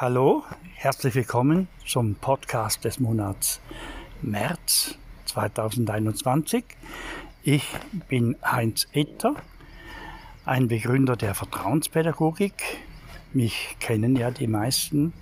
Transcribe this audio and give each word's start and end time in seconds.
Hallo, 0.00 0.44
herzlich 0.76 1.14
willkommen 1.14 1.68
zum 1.86 2.14
Podcast 2.14 2.86
des 2.86 3.00
Monats 3.00 3.60
März 4.22 4.94
2021. 5.26 6.64
Ich 7.42 7.66
bin 8.08 8.34
Heinz 8.42 8.88
Etter, 8.94 9.34
ein 10.46 10.68
Begründer 10.68 11.16
der 11.16 11.34
Vertrauenspädagogik. 11.34 12.78
Mich 13.34 13.76
kennen 13.78 14.16
ja 14.16 14.30
die 14.30 14.46
meisten 14.46 15.12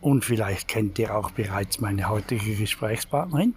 und 0.00 0.24
vielleicht 0.24 0.66
kennt 0.66 0.98
ihr 0.98 1.14
auch 1.14 1.32
bereits 1.32 1.78
meine 1.78 2.08
heutige 2.08 2.56
Gesprächspartnerin. 2.56 3.54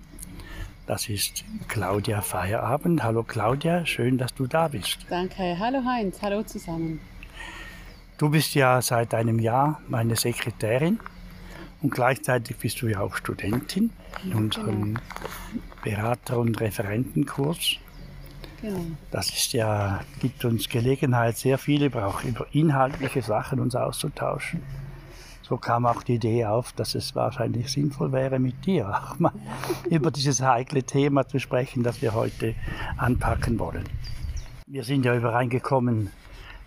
Das 0.87 1.07
ist 1.07 1.45
Claudia 1.69 2.19
Feierabend. 2.19 3.01
Hallo 3.01 3.23
Claudia, 3.23 3.85
schön, 3.85 4.17
dass 4.17 4.33
du 4.33 4.45
da 4.45 4.67
bist. 4.67 4.97
Danke. 5.09 5.57
Hallo 5.57 5.85
Heinz, 5.85 6.21
hallo 6.21 6.43
zusammen. 6.43 6.99
Du 8.17 8.29
bist 8.29 8.55
ja 8.55 8.81
seit 8.81 9.13
einem 9.13 9.37
Jahr 9.37 9.79
meine 9.87 10.15
Sekretärin 10.15 10.99
und 11.83 11.91
gleichzeitig 11.91 12.57
bist 12.57 12.81
du 12.81 12.87
ja 12.87 13.01
auch 13.01 13.15
Studentin 13.15 13.91
in 14.23 14.33
unserem 14.33 14.95
genau. 14.95 14.99
Berater- 15.83 16.39
und 16.39 16.59
Referentenkurs. 16.59 17.75
Genau. 18.59 18.81
Das 19.11 19.29
ist 19.29 19.53
ja, 19.53 20.01
gibt 20.19 20.43
uns 20.45 20.67
Gelegenheit, 20.67 21.37
sehr 21.37 21.59
viele 21.59 21.93
auch 22.03 22.23
über 22.23 22.47
inhaltliche 22.53 23.21
Sachen 23.21 23.59
uns 23.59 23.75
auszutauschen. 23.75 24.63
So 25.43 25.57
kam 25.57 25.85
auch 25.85 26.01
die 26.01 26.15
Idee 26.15 26.45
auf, 26.45 26.73
dass 26.73 26.95
es 26.95 27.15
wahrscheinlich 27.15 27.71
sinnvoll 27.71 28.11
wäre, 28.11 28.39
mit 28.39 28.65
dir 28.65 28.89
auch 29.11 29.19
mal 29.19 29.31
über 29.91 30.09
dieses 30.09 30.41
heikle 30.41 30.81
Thema 30.81 31.27
zu 31.27 31.39
sprechen, 31.39 31.83
das 31.83 32.01
wir 32.01 32.15
heute 32.15 32.55
anpacken 32.97 33.59
wollen. 33.59 33.83
Wir 34.65 34.83
sind 34.83 35.05
ja 35.05 35.15
übereingekommen, 35.15 36.09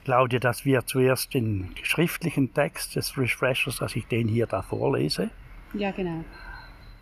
Claudia, 0.04 0.38
dass 0.38 0.64
wir 0.64 0.86
zuerst 0.86 1.34
den 1.34 1.74
schriftlichen 1.82 2.54
Text 2.54 2.96
des 2.96 3.16
Refreshers, 3.16 3.77
dass 3.77 3.96
ich 3.96 4.06
den 4.06 4.28
hier 4.28 4.46
da 4.46 4.62
vorlese. 4.62 5.30
Ja, 5.75 5.91
genau. 5.91 6.25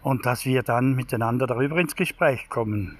Und 0.02 0.26
dass 0.26 0.44
wir 0.44 0.62
dann 0.62 0.94
miteinander 0.94 1.46
darüber 1.46 1.78
ins 1.78 1.96
Gespräch 1.96 2.48
kommen. 2.48 2.96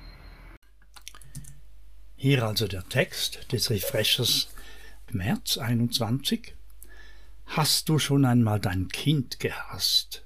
Hier 2.16 2.44
also 2.44 2.66
der 2.66 2.88
Text 2.88 3.52
des 3.52 3.70
Refreshers 3.70 4.48
März 5.12 5.58
21. 5.58 6.54
Hast 7.46 7.88
du 7.88 7.98
schon 7.98 8.24
einmal 8.24 8.60
dein 8.60 8.88
Kind 8.88 9.40
gehasst? 9.40 10.24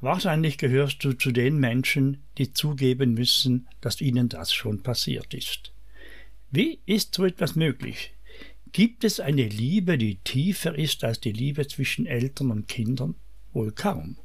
Wahrscheinlich 0.00 0.56
gehörst 0.56 1.04
du 1.04 1.12
zu 1.12 1.30
den 1.30 1.58
Menschen, 1.58 2.22
die 2.38 2.52
zugeben 2.52 3.14
müssen, 3.14 3.68
dass 3.80 4.00
ihnen 4.00 4.28
das 4.28 4.52
schon 4.52 4.82
passiert 4.82 5.34
ist. 5.34 5.72
Wie 6.50 6.80
ist 6.86 7.14
so 7.14 7.24
etwas 7.24 7.54
möglich? 7.54 8.14
Gibt 8.72 9.02
es 9.02 9.18
eine 9.18 9.48
Liebe, 9.48 9.98
die 9.98 10.16
tiefer 10.16 10.76
ist 10.76 11.02
als 11.02 11.20
die 11.20 11.32
Liebe 11.32 11.66
zwischen 11.66 12.06
Eltern 12.06 12.52
und 12.52 12.68
Kindern? 12.68 13.16
Wohl 13.52 13.72
kaum. 13.72 14.16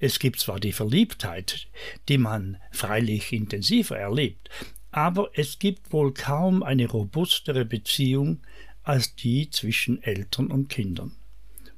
Es 0.00 0.18
gibt 0.18 0.40
zwar 0.40 0.58
die 0.58 0.72
Verliebtheit, 0.72 1.68
die 2.08 2.18
man 2.18 2.58
freilich 2.72 3.32
intensiver 3.32 3.96
erlebt, 3.96 4.50
aber 4.90 5.30
es 5.34 5.58
gibt 5.58 5.92
wohl 5.92 6.12
kaum 6.12 6.62
eine 6.62 6.88
robustere 6.88 7.64
Beziehung 7.64 8.40
als 8.82 9.14
die 9.14 9.50
zwischen 9.50 10.02
Eltern 10.02 10.48
und 10.48 10.68
Kindern. 10.68 11.12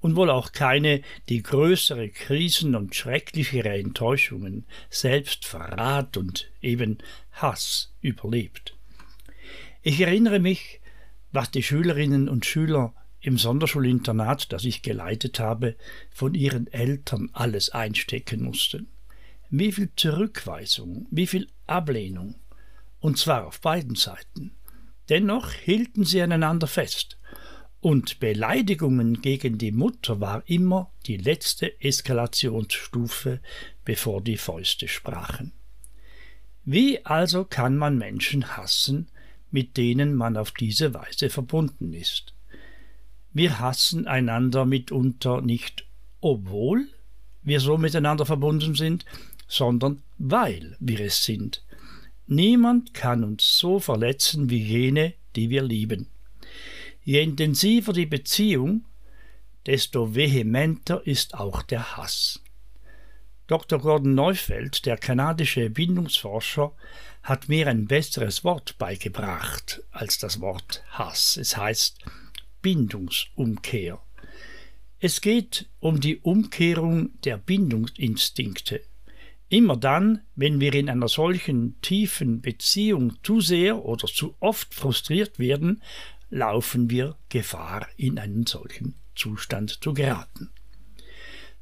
Und 0.01 0.17
wohl 0.17 0.31
auch 0.31 0.53
keine, 0.53 1.03
die 1.29 1.43
größere 1.43 2.11
Krisen 2.11 2.75
und 2.75 2.95
schrecklichere 2.95 3.79
Enttäuschungen, 3.79 4.65
Selbstverrat 4.89 6.17
und 6.17 6.51
eben 6.63 6.99
Hass 7.33 7.93
überlebt. 8.01 8.75
Ich 9.83 10.01
erinnere 10.01 10.39
mich, 10.39 10.81
was 11.33 11.51
die 11.51 11.63
Schülerinnen 11.63 12.29
und 12.29 12.47
Schüler 12.47 12.95
im 13.21 13.39
Sonderschulinternat, 13.39 14.53
das 14.53 14.65
ich 14.65 14.83
geleitet 14.83 15.41
habe, 15.41 15.77
von 16.11 16.35
ihren 16.35 16.67
Eltern 16.69 17.31
alles 17.33 17.71
einstecken 17.71 18.43
mussten. 18.43 18.89
Wie 19.51 19.73
viel 19.73 19.91
Zurückweisung, 19.97 21.07
wie 21.11 21.27
viel 21.27 21.49
Ablehnung, 21.67 22.37
und 23.01 23.19
zwar 23.19 23.47
auf 23.47 23.61
beiden 23.61 23.95
Seiten. 23.95 24.53
Dennoch 25.09 25.53
hielten 25.53 26.05
sie 26.05 26.23
aneinander 26.23 26.67
fest, 26.67 27.19
und 27.81 28.19
Beleidigungen 28.19 29.21
gegen 29.21 29.59
die 29.59 29.71
Mutter 29.71 30.21
war 30.21 30.43
immer 30.47 30.91
die 31.07 31.19
letzte 31.19 31.81
Eskalationsstufe, 31.81 33.41
bevor 33.85 34.23
die 34.23 34.39
Fäuste 34.39 34.89
sprachen. 34.89 35.53
Wie 36.65 37.05
also 37.05 37.45
kann 37.45 37.77
man 37.77 37.97
Menschen 37.97 38.57
hassen, 38.57 39.09
mit 39.51 39.77
denen 39.77 40.15
man 40.15 40.37
auf 40.37 40.51
diese 40.53 40.95
Weise 40.95 41.31
verbunden 41.31 41.93
ist. 41.93 42.35
Wir 43.33 43.59
hassen 43.59 44.07
einander 44.07 44.65
mitunter 44.65 45.43
nicht, 45.43 45.85
obwohl 46.21 46.89
wir 47.43 47.61
so 47.61 47.79
miteinander 47.79 48.27
verbunden 48.27 48.75
sind, 48.75 49.05
sondern 49.47 50.03
weil 50.19 50.77
wir 50.81 51.01
es 51.01 51.25
sind. 51.25 51.63
Niemand 52.27 52.93
kann 52.95 53.23
uns 53.23 53.57
so 53.59 53.79
verletzen 53.79 54.51
wie 54.51 54.63
jene, 54.63 55.15
die 55.37 55.51
wir 55.51 55.63
lieben. 55.63 56.09
Je 57.05 57.23
intensiver 57.23 57.93
die 57.93 58.07
Beziehung, 58.07 58.85
desto 59.67 60.15
vehementer 60.15 61.07
ist 61.07 61.35
auch 61.35 61.63
der 61.63 61.97
Hass. 61.97 62.41
Dr. 63.47 63.79
Gordon 63.79 64.15
Neufeld, 64.15 64.87
der 64.87 64.97
kanadische 64.97 65.71
Bindungsforscher, 65.71 66.73
hat 67.23 67.49
mir 67.49 67.69
ein 67.69 67.87
besseres 67.87 68.43
Wort 68.43 68.77
beigebracht 68.79 69.83
als 69.93 70.19
das 70.19 70.41
Wort 70.41 70.83
Hass. 70.91 71.37
Es 71.37 71.57
heißt 71.57 71.99
Bindungsumkehr. 72.61 74.01
Es 74.99 75.21
geht 75.21 75.69
um 75.79 76.01
die 76.01 76.19
Umkehrung 76.19 77.21
der 77.23 77.37
Bindungsinstinkte. 77.37 78.81
Immer 79.49 79.77
dann, 79.77 80.23
wenn 80.35 80.59
wir 80.59 80.75
in 80.75 80.91
einer 80.91 81.09
solchen 81.09 81.81
tiefen 81.83 82.41
Beziehung 82.41 83.23
zu 83.23 83.41
sehr 83.41 83.85
oder 83.85 84.09
zu 84.09 84.35
oft 84.41 84.75
frustriert 84.75 85.39
werden, 85.39 85.83
laufen 86.31 86.91
wir 86.91 87.17
Gefahr, 87.29 87.87
in 87.97 88.19
einen 88.19 88.47
solchen 88.47 88.97
Zustand 89.15 89.83
zu 89.85 89.95
geraten. 89.95 90.51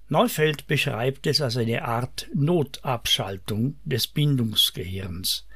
Neufeld 0.09 0.67
beschreibt 0.67 1.27
es 1.27 1.41
als 1.41 1.57
eine 1.57 1.85
Art 1.85 2.29
Notabschaltung 2.35 3.77
des 3.85 4.07
Bindungsgehirns. 4.07 5.47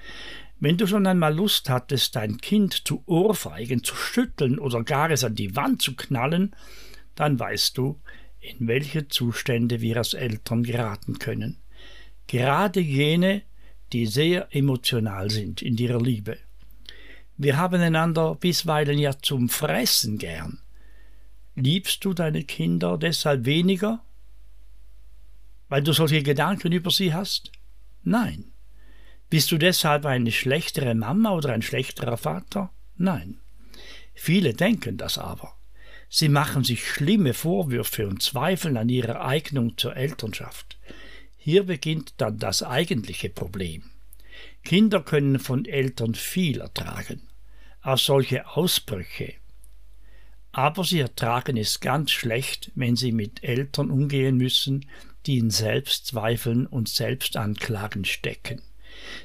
Wenn 0.59 0.77
du 0.77 0.87
schon 0.87 1.07
einmal 1.07 1.35
Lust 1.35 1.69
hattest, 1.69 2.17
dein 2.17 2.39
Kind 2.39 2.87
zu 2.87 3.03
ohrfeigen, 3.07 3.85
zu 3.85 3.95
schütteln 3.95 4.59
oder 4.59 4.83
gar 4.83 5.11
es 5.11 5.23
an 5.23 5.35
die 5.35 5.55
Wand 5.55 5.83
zu 5.83 5.95
knallen, 5.95 6.57
dann 7.15 7.39
weißt 7.39 7.77
du, 7.77 8.01
in 8.41 8.67
welche 8.67 9.09
Zustände 9.09 9.81
wir 9.81 9.99
als 9.99 10.15
Eltern 10.15 10.63
geraten 10.63 11.19
können. 11.19 11.59
Gerade 12.27 12.81
jene, 12.81 13.43
die 13.93 14.07
sehr 14.07 14.49
emotional 14.55 15.31
sind 15.31 15.63
in 15.63 15.77
ihrer 15.77 16.01
Liebe. 16.01 16.39
Wir 17.37 17.57
haben 17.57 17.81
einander 17.81 18.35
bisweilen 18.35 18.99
ja 18.99 19.19
zum 19.19 19.49
Fressen 19.49 20.19
gern. 20.19 20.61
Liebst 21.55 22.05
du 22.05 22.15
deine 22.15 22.45
Kinder 22.45 22.99
deshalb 22.99 23.45
weniger 23.45 24.03
weil 25.69 25.83
du 25.83 25.93
solche 25.93 26.23
Gedanken 26.23 26.73
über 26.73 26.91
sie 26.91 27.13
hast? 27.15 27.53
Nein. 28.03 28.53
Bist 29.31 29.53
du 29.53 29.59
deshalb 29.59 30.07
eine 30.07 30.33
schlechtere 30.33 30.95
Mama 30.95 31.33
oder 31.33 31.53
ein 31.53 31.63
schlechterer 31.63 32.17
Vater? 32.17 32.71
Nein. 32.97 33.39
Viele 34.15 34.55
denken 34.55 34.97
das 34.97 35.19
aber. 35.19 35.55
Sie 36.09 36.29
machen 36.29 36.65
sich 36.65 36.89
schlimme 36.89 37.35
Vorwürfe 37.35 38.09
und 38.09 38.23
zweifeln 38.23 38.79
an 38.79 38.89
ihrer 38.89 39.25
Eignung 39.25 39.77
zur 39.77 39.95
Elternschaft. 39.95 40.79
Hier 41.37 41.65
beginnt 41.65 42.15
dann 42.17 42.39
das 42.39 42.63
eigentliche 42.63 43.29
Problem. 43.29 43.85
Kinder 44.65 45.03
können 45.03 45.39
von 45.39 45.67
Eltern 45.67 46.15
viel 46.15 46.61
ertragen, 46.61 47.23
auch 47.83 47.99
solche 47.99 48.49
Ausbrüche. 48.49 49.35
Aber 50.53 50.83
sie 50.83 51.01
ertragen 51.01 51.57
es 51.57 51.81
ganz 51.81 52.11
schlecht, 52.11 52.73
wenn 52.75 52.97
sie 52.97 53.13
mit 53.13 53.45
Eltern 53.45 53.91
umgehen 53.91 54.37
müssen, 54.37 54.87
die 55.27 55.39
in 55.39 55.51
Selbstzweifeln 55.51 56.67
und 56.67 56.89
Selbstanklagen 56.89 58.05
stecken. 58.05 58.63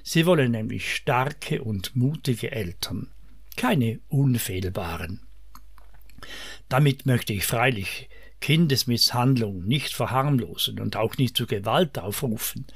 Sie 0.04 0.26
wollen 0.26 0.52
nämlich 0.52 0.96
starke 0.96 1.64
und 1.64 1.96
mutige 1.96 2.52
Eltern, 2.52 3.12
keine 3.56 4.00
unfehlbaren. 4.10 5.22
Damit 6.70 7.06
möchte 7.06 7.34
ich 7.34 7.46
freilich 7.46 8.10
Kindesmisshandlung 8.40 9.66
nicht 9.66 9.94
verharmlosen 9.94 10.80
und 10.80 10.96
auch 10.96 11.18
nicht 11.18 11.38
zu 11.38 11.48
Gewalt 11.48 11.98
aufrufen, 12.00 12.68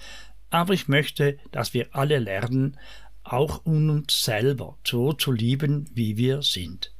aber 0.49 0.73
ich 0.73 0.87
möchte, 0.87 1.37
dass 1.51 1.73
wir 1.73 1.93
alle 1.93 2.19
lernen, 2.19 2.77
auch 3.23 3.65
uns 3.65 4.23
selber 4.23 4.77
so 4.85 5.11
zu 5.11 5.31
lieben, 5.31 5.89
wie 5.93 6.15
wir 6.15 6.41
sind. 6.41 6.93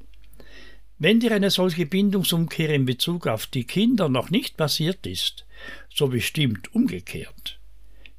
Wenn 1.00 1.20
dir 1.20 1.32
eine 1.32 1.52
solche 1.52 1.86
Bindungsumkehr 1.86 2.74
in 2.74 2.86
Bezug 2.86 3.28
auf 3.28 3.46
die 3.46 3.66
Kinder 3.66 4.10
noch 4.10 4.32
nicht 4.32 4.58
passiert 4.58 5.06
ist, 5.06 5.46
so 5.94 6.08
bestimmt 6.08 6.74
umgekehrt. 6.74 7.60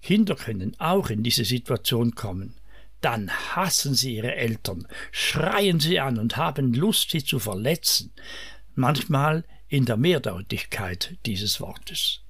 Kinder 0.00 0.36
können 0.36 0.78
auch 0.78 1.10
in 1.10 1.24
diese 1.24 1.44
Situation 1.44 2.14
kommen. 2.14 2.54
Dann 3.00 3.30
hassen 3.30 3.94
sie 3.94 4.16
ihre 4.16 4.34
Eltern, 4.34 4.86
schreien 5.10 5.80
sie 5.80 5.98
an 5.98 6.18
und 6.18 6.36
haben 6.36 6.72
Lust, 6.72 7.10
sie 7.10 7.24
zu 7.24 7.40
verletzen. 7.40 8.12
Manchmal 8.74 9.44
in 9.68 9.84
der 9.84 9.96
Mehrdeutigkeit 9.96 11.16
dieses 11.26 11.60
Wortes. 11.60 12.20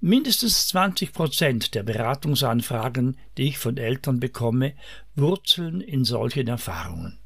Mindestens 0.00 0.68
20 0.68 1.12
Prozent 1.12 1.74
der 1.74 1.82
Beratungsanfragen, 1.82 3.16
die 3.36 3.48
ich 3.48 3.58
von 3.58 3.76
Eltern 3.76 4.20
bekomme, 4.20 4.74
wurzeln 5.16 5.80
in 5.80 6.04
solchen 6.04 6.48
Erfahrungen. 6.48 7.18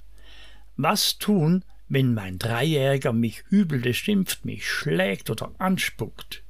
Was 0.77 1.19
tun, 1.19 1.65
wenn 1.91 2.15
mein 2.15 2.39
Dreijähriger 2.39 3.13
mich 3.13 3.43
übel 3.51 3.81
beschimpft, 3.81 4.45
mich 4.45 4.67
schlägt 4.67 5.29
oder 5.29 5.53
anspuckt? 5.59 6.43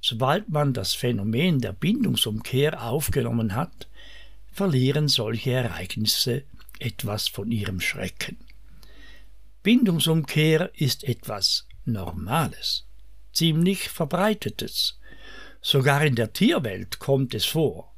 Sobald 0.00 0.48
man 0.48 0.72
das 0.72 0.94
Phänomen 0.94 1.60
der 1.60 1.72
Bindungsumkehr 1.72 2.82
aufgenommen 2.82 3.54
hat, 3.54 3.88
verlieren 4.50 5.08
solche 5.08 5.52
Ereignisse 5.52 6.44
etwas 6.78 7.28
von 7.28 7.52
ihrem 7.52 7.80
Schrecken. 7.80 8.38
Bindungsumkehr 9.62 10.70
ist 10.74 11.04
etwas 11.04 11.66
Normales, 11.84 12.84
ziemlich 13.32 13.90
Verbreitetes. 13.90 14.98
Sogar 15.60 16.04
in 16.04 16.14
der 16.14 16.32
Tierwelt 16.32 16.98
kommt 16.98 17.34
es 17.34 17.44
vor. 17.44 17.92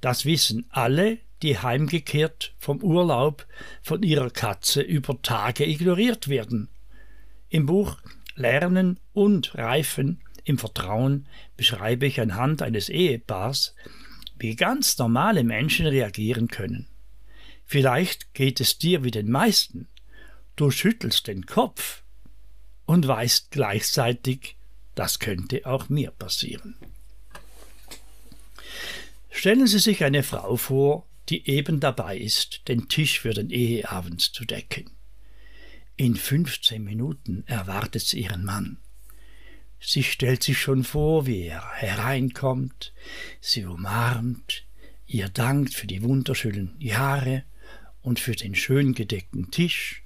Das 0.00 0.24
wissen 0.24 0.64
alle, 0.70 1.18
die 1.42 1.58
heimgekehrt 1.58 2.54
vom 2.58 2.82
Urlaub 2.82 3.46
von 3.82 4.02
ihrer 4.02 4.30
Katze 4.30 4.80
über 4.80 5.20
Tage 5.22 5.66
ignoriert 5.66 6.28
werden. 6.28 6.68
Im 7.48 7.66
Buch 7.66 7.98
Lernen 8.34 8.98
und 9.12 9.54
Reifen 9.54 10.20
im 10.44 10.58
Vertrauen 10.58 11.26
beschreibe 11.56 12.06
ich 12.06 12.20
anhand 12.20 12.62
eines 12.62 12.88
Ehepaars, 12.88 13.74
wie 14.38 14.54
ganz 14.54 14.98
normale 14.98 15.42
Menschen 15.44 15.86
reagieren 15.86 16.48
können. 16.48 16.86
Vielleicht 17.64 18.32
geht 18.34 18.60
es 18.60 18.78
dir 18.78 19.02
wie 19.02 19.10
den 19.10 19.30
meisten. 19.30 19.88
Du 20.54 20.70
schüttelst 20.70 21.26
den 21.26 21.46
Kopf 21.46 22.02
und 22.84 23.06
weißt 23.06 23.50
gleichzeitig, 23.50 24.56
das 24.94 25.18
könnte 25.18 25.66
auch 25.66 25.88
mir 25.88 26.12
passieren. 26.12 26.76
Stellen 29.30 29.66
Sie 29.66 29.80
sich 29.80 30.04
eine 30.04 30.22
Frau 30.22 30.56
vor, 30.56 31.06
die 31.28 31.48
eben 31.48 31.80
dabei 31.80 32.16
ist, 32.18 32.68
den 32.68 32.88
Tisch 32.88 33.20
für 33.20 33.34
den 33.34 33.50
Eheabend 33.50 34.20
zu 34.20 34.44
decken. 34.44 34.90
In 35.96 36.14
15 36.14 36.82
Minuten 36.82 37.44
erwartet 37.46 38.02
sie 38.02 38.22
ihren 38.22 38.44
Mann. 38.44 38.78
Sie 39.80 40.02
stellt 40.02 40.42
sich 40.42 40.58
schon 40.58 40.84
vor, 40.84 41.26
wie 41.26 41.42
er 41.42 41.72
hereinkommt, 41.74 42.92
sie 43.40 43.64
umarmt, 43.64 44.64
ihr 45.06 45.28
dankt 45.28 45.74
für 45.74 45.86
die 45.86 46.02
wunderschönen 46.02 46.74
Jahre 46.80 47.44
und 48.02 48.20
für 48.20 48.34
den 48.34 48.54
schön 48.54 48.94
gedeckten 48.94 49.50
Tisch, 49.50 50.02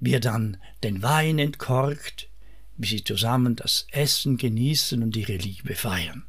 wie 0.00 0.14
er 0.14 0.20
dann 0.20 0.58
den 0.82 1.02
Wein 1.02 1.38
entkorkt, 1.38 2.28
wie 2.76 2.86
sie 2.86 3.04
zusammen 3.04 3.56
das 3.56 3.86
Essen 3.90 4.36
genießen 4.36 5.02
und 5.02 5.16
ihre 5.16 5.36
Liebe 5.36 5.74
feiern. 5.74 6.24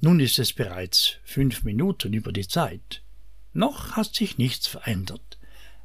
Nun 0.00 0.20
ist 0.20 0.38
es 0.38 0.52
bereits 0.52 1.16
fünf 1.24 1.64
Minuten 1.64 2.12
über 2.12 2.32
die 2.32 2.46
Zeit. 2.46 3.02
Noch 3.52 3.92
hat 3.92 4.14
sich 4.14 4.38
nichts 4.38 4.66
verändert. 4.66 5.38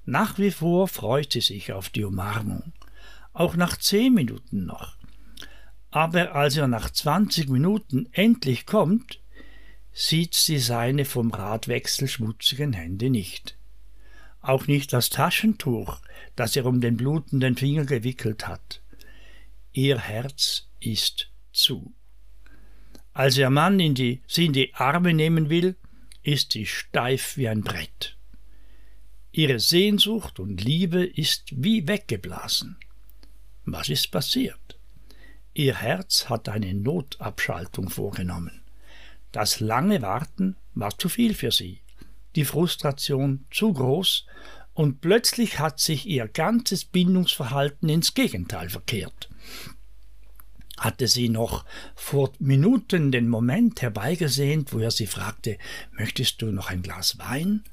Nach 0.05 0.37
wie 0.37 0.51
vor 0.51 0.87
freut 0.87 1.33
sie 1.33 1.41
sich 1.41 1.71
auf 1.71 1.89
die 1.89 2.03
Umarmung. 2.03 2.73
Auch 3.33 3.55
nach 3.55 3.77
zehn 3.77 4.13
Minuten 4.13 4.65
noch. 4.65 4.97
Aber 5.89 6.35
als 6.35 6.57
er 6.57 6.67
nach 6.67 6.89
zwanzig 6.89 7.47
Minuten 7.49 8.09
endlich 8.11 8.65
kommt, 8.65 9.19
sieht 9.93 10.35
sie 10.35 10.57
seine 10.57 11.05
vom 11.05 11.31
Radwechsel 11.31 12.07
schmutzigen 12.07 12.73
Hände 12.73 13.09
nicht. 13.09 13.57
Auch 14.41 14.67
nicht 14.67 14.91
das 14.91 15.09
Taschentuch, 15.09 15.99
das 16.35 16.55
er 16.55 16.65
um 16.65 16.81
den 16.81 16.97
blutenden 16.97 17.55
Finger 17.55 17.85
gewickelt 17.85 18.47
hat. 18.47 18.81
Ihr 19.71 19.99
Herz 19.99 20.67
ist 20.79 21.29
zu. 21.53 21.93
Als 23.13 23.37
ihr 23.37 23.49
Mann 23.49 23.79
in 23.79 23.93
die, 23.93 24.21
sie 24.25 24.45
in 24.45 24.53
die 24.53 24.73
Arme 24.73 25.13
nehmen 25.13 25.49
will, 25.49 25.75
ist 26.23 26.53
sie 26.53 26.65
steif 26.65 27.35
wie 27.35 27.49
ein 27.49 27.61
Brett. 27.61 28.15
Ihre 29.33 29.59
Sehnsucht 29.59 30.39
und 30.39 30.63
Liebe 30.63 31.03
ist 31.03 31.45
wie 31.51 31.87
weggeblasen. 31.87 32.77
Was 33.65 33.89
ist 33.89 34.11
passiert? 34.11 34.77
Ihr 35.53 35.75
Herz 35.75 36.29
hat 36.29 36.47
eine 36.47 36.73
Notabschaltung 36.73 37.89
vorgenommen. 37.89 38.61
Das 39.33 39.59
lange 39.59 40.01
Warten 40.01 40.55
war 40.73 40.97
zu 40.97 41.09
viel 41.09 41.33
für 41.33 41.51
sie, 41.51 41.81
die 42.35 42.45
Frustration 42.45 43.45
zu 43.51 43.73
groß, 43.73 44.25
und 44.73 45.01
plötzlich 45.01 45.59
hat 45.59 45.81
sich 45.81 46.05
ihr 46.05 46.29
ganzes 46.29 46.85
Bindungsverhalten 46.85 47.89
ins 47.89 48.13
Gegenteil 48.13 48.69
verkehrt 48.69 49.29
hatte 50.81 51.07
sie 51.07 51.29
noch 51.29 51.63
vor 51.95 52.33
Minuten 52.39 53.11
den 53.11 53.29
Moment 53.29 53.81
herbeigesehnt, 53.81 54.73
wo 54.73 54.79
er 54.79 54.91
sie 54.91 55.07
fragte, 55.07 55.57
möchtest 55.91 56.41
du 56.41 56.47
noch 56.47 56.69
ein 56.69 56.81
Glas 56.81 57.19
Wein? 57.19 57.63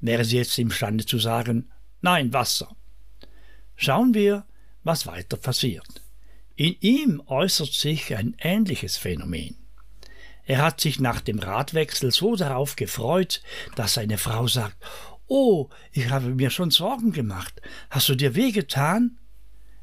Wäre 0.00 0.24
sie 0.24 0.38
jetzt 0.38 0.58
imstande 0.58 1.04
zu 1.04 1.18
sagen, 1.18 1.70
nein, 2.00 2.32
Wasser. 2.32 2.74
Schauen 3.76 4.14
wir, 4.14 4.46
was 4.82 5.06
weiter 5.06 5.36
passiert. 5.36 6.02
In 6.56 6.74
ihm 6.80 7.22
äußert 7.26 7.72
sich 7.72 8.16
ein 8.16 8.34
ähnliches 8.38 8.96
Phänomen. 8.96 9.56
Er 10.46 10.62
hat 10.62 10.80
sich 10.80 10.98
nach 10.98 11.20
dem 11.20 11.38
Radwechsel 11.40 12.10
so 12.10 12.34
darauf 12.34 12.76
gefreut, 12.76 13.42
dass 13.76 13.94
seine 13.94 14.16
Frau 14.16 14.46
sagt, 14.46 14.76
Oh, 15.26 15.68
ich 15.92 16.08
habe 16.08 16.30
mir 16.30 16.48
schon 16.48 16.70
Sorgen 16.70 17.12
gemacht. 17.12 17.60
Hast 17.90 18.08
du 18.08 18.14
dir 18.14 18.34
wehgetan? 18.34 19.18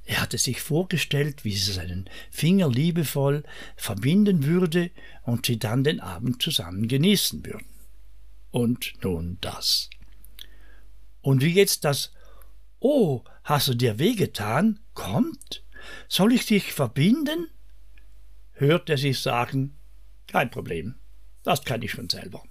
Er 0.06 0.22
hatte 0.22 0.38
sich 0.38 0.62
vorgestellt, 0.62 1.44
wie 1.44 1.56
sie 1.56 1.74
seinen 1.74 2.10
Finger 2.30 2.70
liebevoll 2.70 3.44
verbinden 3.76 4.46
würde 4.46 4.92
und 5.24 5.48
sie 5.48 5.58
dann 5.58 5.84
den 5.84 6.00
Abend 6.00 6.42
zusammen 6.42 6.88
genießen 6.88 7.44
würden. 7.46 7.66
Und 8.52 8.94
nun 9.04 9.40
das. 9.42 9.90
Und 11.22 11.42
wie 11.42 11.54
jetzt 11.54 11.84
das 11.84 12.12
Oh, 12.80 13.24
hast 13.44 13.68
du 13.68 13.74
dir 13.74 13.98
wehgetan? 13.98 14.80
kommt? 14.94 15.64
Soll 16.08 16.34
ich 16.34 16.46
dich 16.46 16.72
verbinden? 16.72 17.50
hört 18.54 18.90
er 18.90 18.98
sich 18.98 19.20
sagen, 19.20 19.76
kein 20.28 20.50
Problem, 20.50 20.96
das 21.44 21.66
kann 21.66 21.82
ich 21.82 21.92
schon 21.92 22.10
selber. 22.10 22.44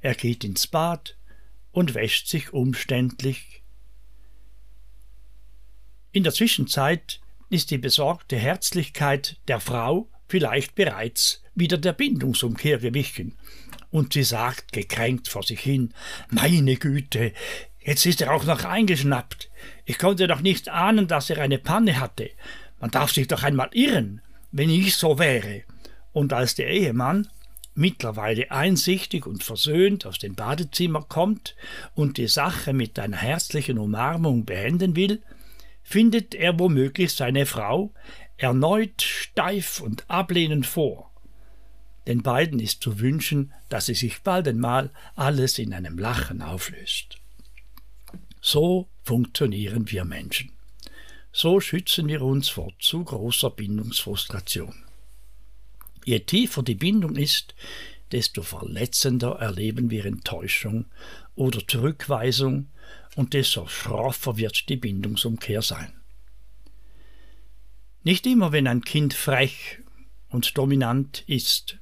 Er 0.00 0.14
geht 0.14 0.44
ins 0.44 0.66
Bad 0.66 1.16
und 1.72 1.94
wäscht 1.94 2.28
sich 2.28 2.52
umständlich 2.52 3.63
in 6.14 6.22
der 6.22 6.32
Zwischenzeit 6.32 7.20
ist 7.50 7.72
die 7.72 7.78
besorgte 7.78 8.36
Herzlichkeit 8.36 9.36
der 9.48 9.58
Frau 9.58 10.08
vielleicht 10.28 10.76
bereits 10.76 11.42
wieder 11.56 11.76
der 11.76 11.92
Bindungsumkehr 11.92 12.78
gewichen, 12.78 13.36
und 13.90 14.12
sie 14.12 14.22
sagt 14.22 14.72
gekränkt 14.72 15.26
vor 15.28 15.42
sich 15.42 15.60
hin 15.60 15.92
Meine 16.30 16.76
Güte, 16.76 17.32
jetzt 17.80 18.06
ist 18.06 18.20
er 18.20 18.32
auch 18.32 18.44
noch 18.44 18.64
eingeschnappt. 18.64 19.50
Ich 19.84 19.98
konnte 19.98 20.28
doch 20.28 20.40
nicht 20.40 20.68
ahnen, 20.68 21.08
dass 21.08 21.30
er 21.30 21.38
eine 21.38 21.58
Panne 21.58 21.98
hatte. 21.98 22.30
Man 22.80 22.92
darf 22.92 23.12
sich 23.12 23.26
doch 23.26 23.42
einmal 23.42 23.70
irren, 23.72 24.20
wenn 24.52 24.70
ich 24.70 24.94
so 24.94 25.18
wäre. 25.18 25.62
Und 26.12 26.32
als 26.32 26.54
der 26.54 26.68
Ehemann, 26.68 27.28
mittlerweile 27.74 28.52
einsichtig 28.52 29.26
und 29.26 29.42
versöhnt 29.42 30.06
aus 30.06 30.20
dem 30.20 30.36
Badezimmer 30.36 31.02
kommt 31.02 31.56
und 31.96 32.18
die 32.18 32.28
Sache 32.28 32.72
mit 32.72 33.00
einer 33.00 33.16
herzlichen 33.16 33.78
Umarmung 33.78 34.44
beenden 34.44 34.94
will, 34.94 35.22
findet 35.84 36.34
er 36.34 36.58
womöglich 36.58 37.12
seine 37.12 37.46
Frau 37.46 37.92
erneut 38.36 39.02
steif 39.02 39.80
und 39.80 40.10
ablehnend 40.10 40.66
vor. 40.66 41.12
Den 42.08 42.22
beiden 42.22 42.58
ist 42.58 42.82
zu 42.82 42.98
wünschen, 42.98 43.52
dass 43.68 43.86
sie 43.86 43.94
sich 43.94 44.22
bald 44.22 44.48
einmal 44.48 44.90
alles 45.14 45.58
in 45.58 45.72
einem 45.72 45.98
Lachen 45.98 46.42
auflöst. 46.42 47.18
So 48.40 48.88
funktionieren 49.04 49.90
wir 49.90 50.04
Menschen. 50.04 50.50
So 51.32 51.60
schützen 51.60 52.08
wir 52.08 52.22
uns 52.22 52.48
vor 52.48 52.72
zu 52.78 53.04
großer 53.04 53.50
Bindungsfrustration. 53.50 54.74
Je 56.04 56.20
tiefer 56.20 56.62
die 56.62 56.74
Bindung 56.74 57.16
ist, 57.16 57.54
desto 58.12 58.42
verletzender 58.42 59.36
erleben 59.40 59.90
wir 59.90 60.04
Enttäuschung 60.04 60.86
oder 61.34 61.66
Zurückweisung 61.66 62.68
und 63.16 63.34
desto 63.34 63.66
schroffer 63.66 64.36
wird 64.36 64.68
die 64.68 64.76
Bindungsumkehr 64.76 65.62
sein. 65.62 65.92
Nicht 68.02 68.26
immer, 68.26 68.52
wenn 68.52 68.66
ein 68.66 68.82
Kind 68.82 69.14
frech 69.14 69.80
und 70.28 70.58
dominant 70.58 71.24
ist, 71.26 71.78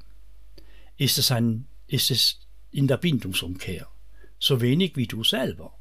ist 0.96 1.18
es, 1.18 1.32
ein, 1.32 1.66
ist 1.88 2.10
es 2.10 2.40
in 2.70 2.86
der 2.86 2.96
Bindungsumkehr, 2.96 3.88
so 4.38 4.60
wenig 4.60 4.96
wie 4.96 5.06
du 5.06 5.24
selber. 5.24 5.76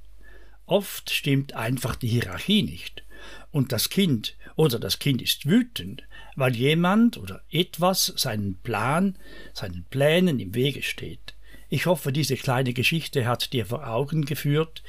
Oft 0.66 1.12
stimmt 1.12 1.54
einfach 1.54 1.96
die 1.96 2.08
Hierarchie 2.08 2.64
nicht 2.64 3.04
und 3.52 3.72
das 3.72 3.90
Kind 3.90 4.36
oder 4.56 4.80
das 4.80 5.00
Kind 5.00 5.22
ist 5.22 5.46
wütend, 5.46 6.04
weil 6.36 6.56
jemand 6.56 7.18
oder 7.18 7.44
etwas 7.52 8.14
seinen 8.16 8.56
Plan, 8.60 9.18
seinen 9.54 9.86
Plänen 9.90 10.40
im 10.40 10.56
Wege 10.56 10.82
steht. 10.82 11.36
Ich 11.70 11.86
hoffe, 11.86 12.12
diese 12.12 12.36
kleine 12.36 12.74
Geschichte 12.74 13.26
hat 13.26 13.54
dir 13.54 13.66
vor 13.66 13.88
Augen 13.88 14.26
geführt 14.26 14.84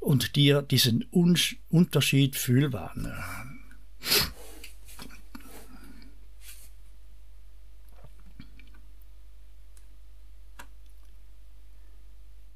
und 0.00 0.34
dir 0.34 0.62
diesen 0.62 1.06
Un 1.12 1.38
Unterschied 1.68 2.36
fühlbar 2.36 2.94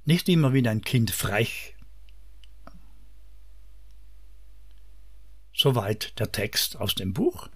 Nicht 0.07 0.29
immer 0.29 0.53
wie 0.53 0.67
ein 0.69 0.83
Kind 0.83 1.11
frech. 1.11 1.75
Soweit 5.55 6.19
der 6.19 6.31
Text 6.33 6.77
aus 6.77 6.95
dem 6.95 7.15
Buch. 7.15 7.49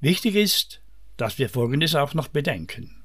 Wichtig 0.00 0.34
ist, 0.34 0.80
dass 1.16 1.38
wir 1.38 1.48
Folgendes 1.48 1.94
auch 1.94 2.14
noch 2.14 2.28
bedenken. 2.28 3.04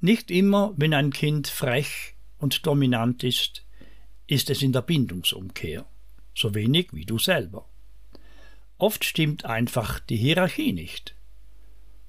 Nicht 0.00 0.30
immer, 0.30 0.72
wenn 0.76 0.94
ein 0.94 1.12
Kind 1.12 1.46
frech 1.48 2.14
und 2.38 2.66
dominant 2.66 3.22
ist, 3.22 3.64
ist 4.28 4.50
es 4.50 4.62
in 4.62 4.72
der 4.72 4.82
Bindungsumkehr, 4.82 5.84
so 6.36 6.54
wenig 6.54 6.92
wie 6.92 7.04
du 7.04 7.18
selber. 7.18 7.66
Oft 8.76 9.04
stimmt 9.04 9.44
einfach 9.44 9.98
die 9.98 10.16
Hierarchie 10.16 10.72
nicht. 10.72 11.16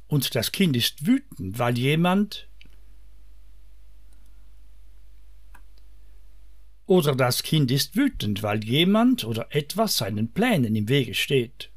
Und 0.08 0.36
das 0.36 0.52
Kind 0.52 0.76
ist 0.76 1.08
wütend, 1.08 1.58
weil 1.58 1.78
jemand 1.78 2.48
Oder 6.90 7.16
das 7.16 7.44
Kind 7.44 7.70
ist 7.70 7.96
wütend, 7.96 8.42
weil 8.42 8.64
jemand 8.64 9.24
oder 9.24 9.56
etwas 9.56 9.98
seinen 9.98 10.32
Plänen 10.32 10.76
im 10.76 10.90
Wege 10.90 11.14
steht. 11.14 11.70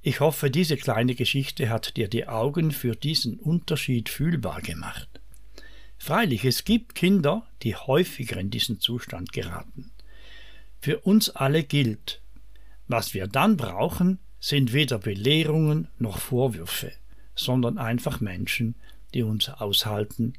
Ich 0.00 0.20
hoffe, 0.20 0.50
diese 0.50 0.78
kleine 0.78 1.14
Geschichte 1.14 1.68
hat 1.68 1.98
dir 1.98 2.08
die 2.08 2.26
Augen 2.26 2.70
für 2.70 2.96
diesen 2.96 3.38
Unterschied 3.38 4.08
fühlbar 4.08 4.62
gemacht. 4.62 5.09
Freilich, 6.02 6.46
es 6.46 6.64
gibt 6.64 6.94
Kinder, 6.94 7.46
die 7.62 7.76
häufiger 7.76 8.38
in 8.38 8.50
diesen 8.50 8.80
Zustand 8.80 9.32
geraten. 9.32 9.92
Für 10.80 10.98
uns 11.00 11.28
alle 11.28 11.62
gilt, 11.62 12.22
was 12.88 13.12
wir 13.12 13.26
dann 13.26 13.58
brauchen, 13.58 14.18
sind 14.40 14.72
weder 14.72 14.98
Belehrungen 14.98 15.88
noch 15.98 16.18
Vorwürfe, 16.18 16.90
sondern 17.34 17.76
einfach 17.76 18.20
Menschen, 18.20 18.76
die 19.12 19.22
uns 19.22 19.50
aushalten 19.50 20.32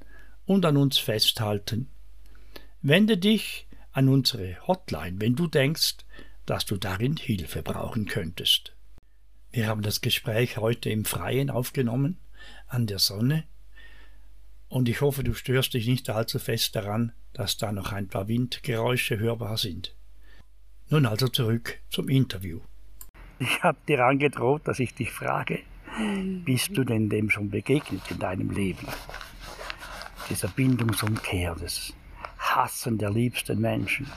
und 0.46 0.66
an 0.66 0.78
uns 0.78 0.98
festhalten 0.98 1.88
Wende 2.82 3.20
dich 3.20 3.68
an 3.92 4.10
unsere 4.10 4.58
Hotline, 4.66 5.22
wenn 5.22 5.36
du 5.36 5.46
denkst, 5.46 5.98
dass 6.48 6.66
du 6.66 6.78
darin 6.78 7.16
Hilfe 7.16 7.62
brauchen 7.62 8.08
könntest. 8.08 8.74
Wir 9.52 9.68
haben 9.68 9.84
das 9.84 10.02
Gespräch 10.02 10.58
heute 10.58 10.90
im 10.90 11.06
Freien 11.06 11.52
aufgenommen, 11.52 12.18
an 12.66 12.88
der 12.88 12.98
Sonne, 12.98 13.44
und 14.72 14.88
ich 14.88 15.02
hoffe, 15.02 15.24
du 15.24 15.34
störst 15.34 15.74
dich 15.74 15.86
nicht 15.86 16.10
allzu 16.10 16.40
fest 16.40 16.78
daran, 16.78 17.12
dass 17.34 17.58
da 17.58 17.74
noch 17.74 17.92
ein 17.92 18.08
paar 18.08 18.30
Windgeräusche 18.30 19.20
hörbar 19.20 19.58
sind. 19.58 19.94
Nun 20.90 21.06
also 21.06 21.28
zurück 21.28 21.80
zum 21.90 22.08
Interview. 22.08 22.62
Ich 23.40 23.62
habe 23.64 23.78
dir 23.88 24.06
angedroht, 24.06 24.62
dass 24.66 24.80
ich 24.80 24.94
dich 24.96 25.12
frage, 25.12 25.60
bist 26.46 26.70
du 26.78 26.86
denn 26.86 27.10
dem 27.10 27.30
schon 27.30 27.50
begegnet 27.50 28.02
in 28.10 28.20
deinem 28.20 28.50
Leben? 28.50 28.88
Dieser 30.30 30.48
Bindungsumkehr 30.48 31.54
des 31.56 31.94
Hassen 32.38 32.98
der 32.98 33.12
liebsten 33.12 33.60
Menschen. 33.60 34.08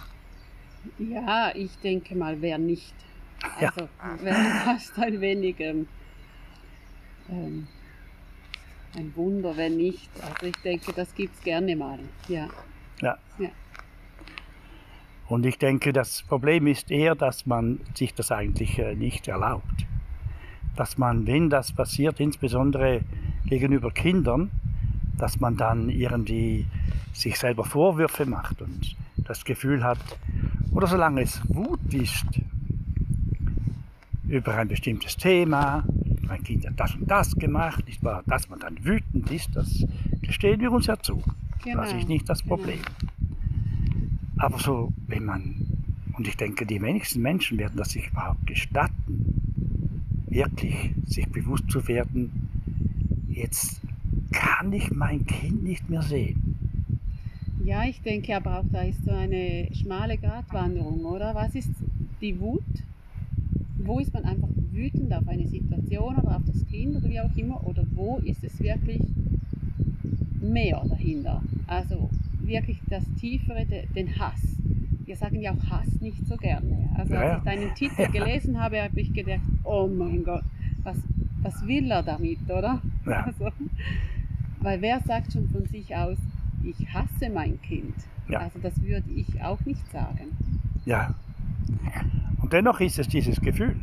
Ja, 0.99 1.53
ich 1.55 1.77
denke 1.79 2.15
mal, 2.15 2.41
wer 2.41 2.59
nicht. 2.59 2.95
Also 3.59 3.81
ja. 3.81 4.19
wäre 4.23 4.65
fast 4.65 4.97
ein 4.99 5.21
wenig 5.21 5.59
ähm, 5.59 5.89
ähm, 7.29 7.67
ein 8.97 9.13
Wunder, 9.17 9.57
wenn 9.57 9.77
nicht. 9.77 10.09
Also 10.23 10.47
ich 10.47 10.57
denke, 10.63 10.93
das 10.93 11.15
gibt 11.15 11.35
es 11.35 11.43
gerne 11.43 11.77
mal. 11.77 11.99
Ja. 12.29 12.49
ja. 13.01 13.17
ja. 13.39 13.49
Und 15.29 15.47
ich 15.47 15.59
denke, 15.59 15.93
das 15.93 16.23
Problem 16.23 16.67
ist 16.67 16.91
eher, 16.91 17.15
dass 17.15 17.47
man 17.47 17.81
sich 17.95 18.15
das 18.15 18.31
eigentlich 18.31 18.79
äh, 18.79 18.95
nicht 18.95 19.27
erlaubt. 19.29 19.87
Dass 20.77 20.99
man, 20.99 21.27
wenn 21.27 21.51
das 21.51 21.73
passiert, 21.73 22.21
insbesondere 22.21 23.01
gegenüber 23.47 23.91
Kindern, 23.91 24.51
dass 25.17 25.41
man 25.41 25.57
dann 25.57 25.89
irgendwie 25.89 26.67
sich 27.13 27.39
selber 27.39 27.65
Vorwürfe 27.65 28.27
macht 28.27 28.61
und 28.61 28.97
das 29.17 29.45
Gefühl 29.45 29.83
hat, 29.83 29.99
oder 30.73 30.87
solange 30.87 31.23
es 31.23 31.41
Wut 31.49 31.95
ist 31.95 32.27
über 34.27 34.55
ein 34.55 34.69
bestimmtes 34.69 35.17
Thema, 35.17 35.85
mein 36.27 36.43
Kind 36.43 36.67
hat 36.67 36.79
das 36.79 36.95
und 36.95 37.11
das 37.11 37.35
gemacht, 37.37 37.87
nicht 37.87 38.03
wahr, 38.03 38.23
dass 38.27 38.49
man 38.49 38.61
dann 38.61 38.85
wütend 38.85 39.31
ist, 39.31 39.55
das 39.55 39.87
gestehen 40.23 40.61
wir 40.61 40.73
uns 40.73 40.87
ja 40.87 40.99
zu. 40.99 41.23
Genau. 41.65 41.83
Das 41.83 41.93
ist 41.93 42.09
nicht 42.09 42.29
das 42.29 42.43
genau. 42.43 42.57
Problem. 42.57 42.81
Aber 44.37 44.59
so, 44.59 44.93
wenn 45.07 45.25
man, 45.25 45.55
und 46.17 46.29
ich 46.29 46.37
denke, 46.37 46.67
die 46.67 46.81
wenigsten 46.81 47.23
Menschen 47.23 47.59
werden 47.59 47.77
das 47.77 47.91
sich 47.91 48.11
überhaupt 48.11 48.47
gestatten, 48.47 50.25
wirklich 50.29 50.91
sich 51.07 51.27
bewusst 51.29 51.71
zu 51.71 51.87
werden, 51.87 52.49
jetzt 53.29 53.81
kann 54.33 54.73
ich 54.73 54.91
mein 54.91 55.25
Kind 55.27 55.63
nicht 55.63 55.89
mehr 55.89 56.03
sehen. 56.03 56.57
Ja, 57.65 57.85
ich 57.85 58.03
denke 58.03 58.37
aber 58.37 58.59
auch, 58.59 58.65
da 58.71 58.83
ist 58.83 59.05
so 59.05 59.13
eine 59.13 59.69
schmale 59.73 60.19
Gratwanderung, 60.19 61.05
oder? 61.05 61.35
Was 61.35 61.55
ist 61.55 61.71
die 62.21 62.39
Wut? 62.39 62.63
Wo 63.79 64.01
ist 64.01 64.13
man 64.13 64.25
einfach 64.25 64.49
wütend 64.75 65.13
auf 65.13 65.27
eine 65.29 65.47
Situation 65.47 66.17
oder 66.17 66.37
auf 66.37 66.43
das 66.47 66.67
Kind 66.67 66.97
oder 66.97 67.09
wie 67.09 67.21
auch 67.21 67.37
immer? 67.37 67.67
Oder 67.67 67.85
wo 67.95 68.19
ist 68.19 68.43
es 68.45 68.61
wirklich 68.61 69.03
mehr 70.41 70.83
dahinter? 70.89 71.43
Also 71.67 72.11
wirklich 72.41 72.81
das 72.89 73.05
Tiefere, 73.19 73.65
den 73.95 74.19
Hass. 74.19 74.41
Wir 75.05 75.17
sagen 75.17 75.41
ja 75.41 75.53
auch 75.53 75.71
Hass 75.71 76.01
nicht 76.01 76.27
so 76.27 76.37
gerne. 76.37 76.91
Also 76.97 77.15
als 77.15 77.39
ich 77.39 77.45
deinen 77.45 77.75
Titel 77.75 78.11
gelesen 78.11 78.61
habe, 78.61 78.83
habe 78.83 79.01
ich 79.01 79.13
gedacht, 79.13 79.41
oh 79.65 79.87
mein 79.87 80.25
Gott, 80.25 80.45
was, 80.83 80.97
was 81.43 81.67
will 81.67 81.91
er 81.91 82.03
damit, 82.03 82.43
oder? 82.45 82.81
Ja. 83.07 83.25
Also, 83.25 83.49
weil 84.61 84.81
wer 84.81 85.01
sagt 85.01 85.33
schon 85.33 85.49
von 85.51 85.67
sich 85.67 85.95
aus, 85.95 86.17
ich 86.63 86.93
hasse 86.93 87.29
mein 87.33 87.61
Kind. 87.63 87.95
Ja. 88.29 88.41
Also 88.41 88.59
das 88.61 88.81
würde 88.83 89.11
ich 89.15 89.43
auch 89.43 89.61
nicht 89.67 89.87
sagen. 89.93 90.37
Ja. 90.87 91.15
Und 92.41 92.53
dennoch 92.53 92.81
ist 92.81 92.99
es 92.99 93.09
dieses 93.09 93.41
Gefühl. 93.41 93.77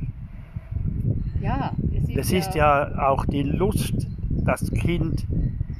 Ja, 1.41 1.73
es 1.91 2.07
ist, 2.07 2.17
das 2.17 2.31
ist 2.31 2.55
ja, 2.55 2.89
ja 2.89 3.09
auch 3.09 3.25
die 3.25 3.43
Lust, 3.43 4.07
das 4.29 4.71
Kind 4.71 5.25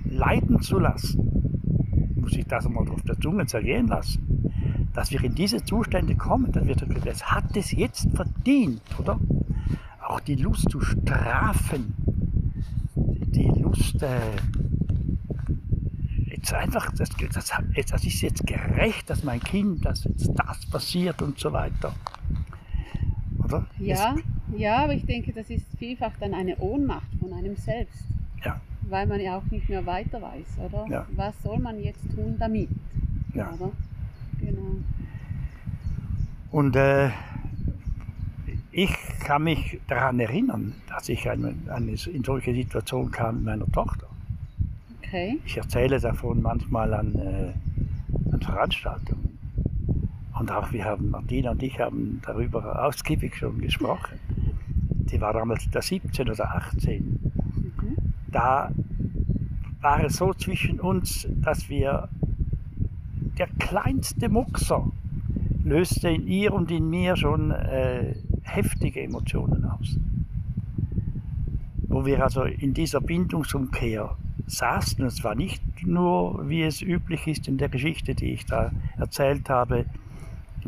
leiden 0.03 0.61
zu 0.61 0.79
lassen. 0.79 2.13
Muss 2.15 2.33
ich 2.33 2.45
das 2.45 2.65
einmal 2.65 2.87
auf 2.89 3.01
der 3.03 3.19
Zunge 3.19 3.45
zergehen 3.45 3.87
lassen. 3.87 4.51
Dass 4.93 5.11
wir 5.11 5.23
in 5.23 5.35
diese 5.35 5.63
Zustände 5.63 6.15
kommen, 6.15 6.51
dann 6.51 6.67
wird 6.67 6.83
es 7.05 7.31
hat 7.31 7.55
es 7.55 7.71
jetzt 7.71 8.09
verdient, 8.13 8.81
oder? 8.99 9.19
Auch 10.05 10.19
die 10.19 10.35
Lust 10.35 10.69
zu 10.69 10.81
strafen, 10.81 11.93
die 12.95 13.47
Lust, 13.61 14.03
äh, 14.03 14.19
jetzt 16.27 16.53
einfach, 16.53 16.91
das, 16.93 17.09
das, 17.33 17.51
das 17.89 18.03
ist 18.03 18.21
jetzt 18.21 18.45
gerecht, 18.45 19.09
dass 19.09 19.23
mein 19.23 19.39
Kind, 19.39 19.85
dass 19.85 20.03
jetzt 20.03 20.31
das 20.35 20.65
passiert 20.65 21.21
und 21.21 21.39
so 21.39 21.53
weiter. 21.53 21.93
Oder? 23.43 23.65
Ja, 23.79 24.15
es, 24.15 24.23
ja, 24.57 24.83
aber 24.83 24.93
ich 24.93 25.05
denke, 25.05 25.33
das 25.33 25.49
ist 25.49 25.65
vielfach 25.77 26.13
dann 26.19 26.33
eine 26.33 26.57
Ohnmacht 26.57 27.07
von 27.19 27.33
einem 27.33 27.55
selbst. 27.55 28.03
Ja. 28.43 28.59
Weil 28.89 29.07
man 29.07 29.19
ja 29.19 29.37
auch 29.37 29.51
nicht 29.51 29.69
mehr 29.69 29.85
weiter 29.85 30.21
weiß, 30.21 30.57
oder? 30.65 30.85
Ja. 30.89 31.05
Was 31.15 31.41
soll 31.43 31.59
man 31.59 31.81
jetzt 31.81 32.03
tun 32.15 32.35
damit? 32.39 32.69
Ja. 33.33 33.51
Oder? 33.53 33.71
Genau. 34.39 34.75
Und 36.51 36.75
äh, 36.75 37.09
ich 38.71 38.91
kann 39.19 39.43
mich 39.43 39.79
daran 39.87 40.19
erinnern, 40.19 40.73
dass 40.89 41.09
ich 41.09 41.29
eine, 41.29 41.53
eine, 41.67 41.91
in 41.91 42.23
solche 42.23 42.53
Situation 42.53 43.11
kam 43.11 43.35
mit 43.37 43.45
meiner 43.45 43.71
Tochter. 43.71 44.07
Okay. 44.99 45.39
Ich 45.45 45.57
erzähle 45.57 45.99
davon 45.99 46.41
manchmal 46.41 46.93
an, 46.93 47.15
äh, 47.15 48.33
an 48.33 48.41
Veranstaltungen. 48.41 49.37
Und 50.39 50.51
auch 50.51 50.71
wir 50.71 50.85
haben, 50.85 51.09
Martina 51.09 51.51
und 51.51 51.61
ich 51.61 51.79
haben 51.79 52.21
darüber 52.25 52.85
ausgiebig 52.85 53.35
schon 53.35 53.59
gesprochen. 53.59 54.19
Die 55.09 55.19
war 55.19 55.33
damals 55.33 55.69
da 55.69 55.81
17 55.81 56.29
oder 56.29 56.55
18. 56.55 57.03
Mhm. 57.03 57.97
Da 58.31 58.71
war 59.81 60.03
es 60.03 60.17
so 60.17 60.33
zwischen 60.33 60.79
uns, 60.79 61.27
dass 61.29 61.69
wir 61.69 62.09
der 63.37 63.47
kleinste 63.59 64.29
Muxer 64.29 64.91
löste 65.63 66.09
in 66.09 66.27
ihr 66.27 66.53
und 66.53 66.71
in 66.71 66.89
mir 66.89 67.15
schon 67.15 67.51
äh, 67.51 68.15
heftige 68.43 69.01
Emotionen 69.01 69.65
aus. 69.65 69.97
Wo 71.87 72.05
wir 72.05 72.23
also 72.23 72.43
in 72.43 72.73
dieser 72.73 73.01
Bindungsumkehr 73.01 74.15
saßen. 74.47 75.01
Und 75.01 75.07
es 75.07 75.23
war 75.23 75.35
nicht 75.35 75.63
nur, 75.85 76.47
wie 76.49 76.63
es 76.63 76.81
üblich 76.81 77.27
ist 77.27 77.47
in 77.47 77.57
der 77.57 77.69
Geschichte, 77.69 78.15
die 78.15 78.33
ich 78.33 78.45
da 78.45 78.71
erzählt 78.97 79.49
habe, 79.49 79.85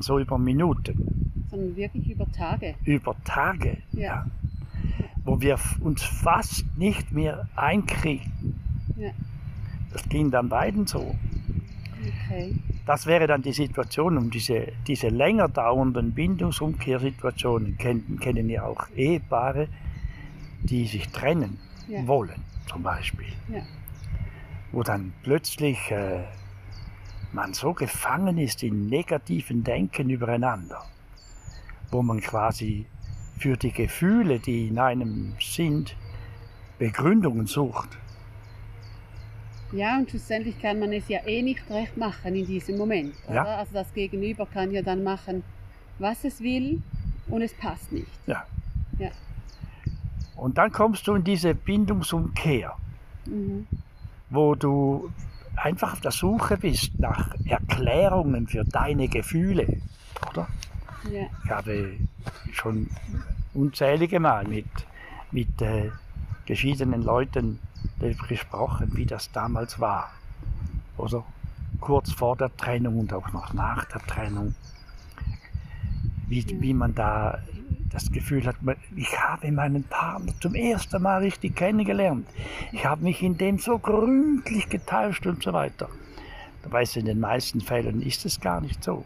so 0.02 0.20
über 0.20 0.38
Minuten. 0.38 1.32
Sondern 1.50 1.76
wirklich 1.76 2.10
über 2.10 2.32
Tage. 2.32 2.76
Über 2.86 3.16
Tage, 3.24 3.78
ja. 3.92 4.02
ja. 4.02 4.26
Wo 5.26 5.40
wir 5.40 5.58
uns 5.82 6.04
fast 6.04 6.66
nicht 6.78 7.12
mehr 7.12 7.48
einkriegten. 7.56 8.60
Ja. 8.98 9.12
Das 9.92 10.08
ging 10.10 10.32
dann 10.32 10.50
beiden 10.50 10.88
so. 10.88 11.16
Okay. 12.06 12.54
das 12.86 13.06
wäre 13.06 13.28
dann 13.28 13.42
die 13.42 13.54
Situation, 13.54 14.18
um 14.18 14.30
diese, 14.30 14.68
diese 14.88 15.08
länger 15.08 15.48
dauernden 15.48 16.12
Bindungsumkehrsituationen 16.12 17.78
kennen, 17.78 18.20
kennen 18.20 18.50
ja 18.50 18.66
auch 18.66 18.90
Ehepaare, 18.96 19.68
die 20.64 20.86
sich 20.86 21.08
trennen 21.10 21.60
Ja. 21.88 22.06
wollen, 22.08 22.42
zum 22.68 22.84
Beispiel. 22.84 23.28
Ja. 23.50 23.62
Wo 24.72 24.84
dann 24.84 25.14
plötzlich 25.24 25.92
äh, 25.92 26.24
man 27.34 27.54
so 27.54 27.74
gefangen 27.74 28.38
ist 28.38 28.64
in 28.64 28.88
negativen 28.88 29.64
Denken 29.64 30.10
übereinander, 30.10 30.84
wo 31.92 32.02
man 32.02 32.22
quasi 32.22 32.86
für 33.38 33.58
die 33.58 33.72
Gefühle, 33.72 34.40
die 34.40 34.68
in 34.68 34.80
einem 34.80 35.36
sind, 35.40 35.96
Begründungen 36.78 37.48
sucht. 37.48 37.90
Ja, 39.72 39.98
und 39.98 40.10
schlussendlich 40.10 40.62
kann 40.62 40.80
man 40.80 40.94
es 40.94 41.08
ja 41.08 41.26
eh 41.26 41.42
nicht 41.42 41.68
recht 41.70 41.98
machen 41.98 42.36
in 42.36 42.46
diesem 42.46 42.78
Moment. 42.78 43.16
Ja. 43.28 43.44
Also 43.44 43.74
das 43.74 43.92
Gegenüber 43.94 44.46
kann 44.46 44.72
ja 44.72 44.84
dann 44.84 45.04
machen, 45.04 45.44
was 45.98 46.24
es 46.24 46.42
will 46.42 46.82
und 47.28 47.42
es 47.42 47.54
passt 47.56 47.92
nicht. 47.92 48.08
Ja. 48.28 48.46
Ja. 49.00 49.10
Und 50.36 50.58
dann 50.60 50.72
kommst 50.72 51.08
du 51.08 51.16
in 51.16 51.24
diese 51.24 51.56
Bindungsumkehr, 51.56 52.76
Mhm. 53.26 53.66
wo 54.30 54.54
du 54.54 55.10
einfach 55.64 55.94
auf 55.94 56.02
der 56.02 56.12
Suche 56.12 56.58
bist 56.58 57.00
nach 57.00 57.34
Erklärungen 57.46 58.48
für 58.48 58.64
deine 58.66 59.08
Gefühle, 59.08 59.82
oder? 60.30 60.48
Ja. 61.10 61.28
Ich 61.44 61.50
habe 61.50 61.94
schon 62.52 62.90
unzählige 63.54 64.20
Mal 64.20 64.46
mit, 64.46 64.66
mit 65.32 65.62
äh, 65.62 65.90
verschiedenen 66.46 67.02
Leuten 67.04 67.60
darüber 68.00 68.28
gesprochen, 68.28 68.92
wie 68.96 69.06
das 69.06 69.32
damals 69.32 69.80
war. 69.80 70.12
Oder 70.98 71.24
kurz 71.80 72.12
vor 72.12 72.36
der 72.36 72.56
Trennung 72.56 73.00
und 73.00 73.14
auch 73.14 73.32
noch 73.34 73.54
nach 73.54 73.86
der 73.86 74.02
Trennung. 74.02 74.56
Wie, 76.28 76.40
Ja. 76.42 76.62
wie 76.62 76.74
man 76.74 76.96
da 76.96 77.40
das 77.94 78.12
Gefühl 78.12 78.46
hat, 78.46 78.62
man- 78.64 78.76
ich 78.96 79.18
habe 79.20 79.52
meinen 79.52 79.84
Partner 79.84 80.34
zum 80.42 80.56
ersten 80.56 81.02
Mal 81.02 81.22
richtig 81.22 81.56
kennengelernt. 81.56 82.28
Ich 82.72 82.86
habe 82.86 83.04
mich 83.04 83.22
in 83.22 83.38
dem 83.38 83.60
so 83.60 83.78
gründlich 83.78 84.68
getäuscht 84.68 85.26
und 85.28 85.44
so 85.44 85.54
weiter. 85.54 85.88
Dabei 86.64 86.84
ist 86.84 86.98
in 86.98 87.06
den 87.06 87.20
meisten 87.20 87.62
Fällen 87.62 88.02
ist 88.02 88.26
es 88.26 88.40
gar 88.42 88.62
nicht 88.62 88.84
so. 88.84 89.06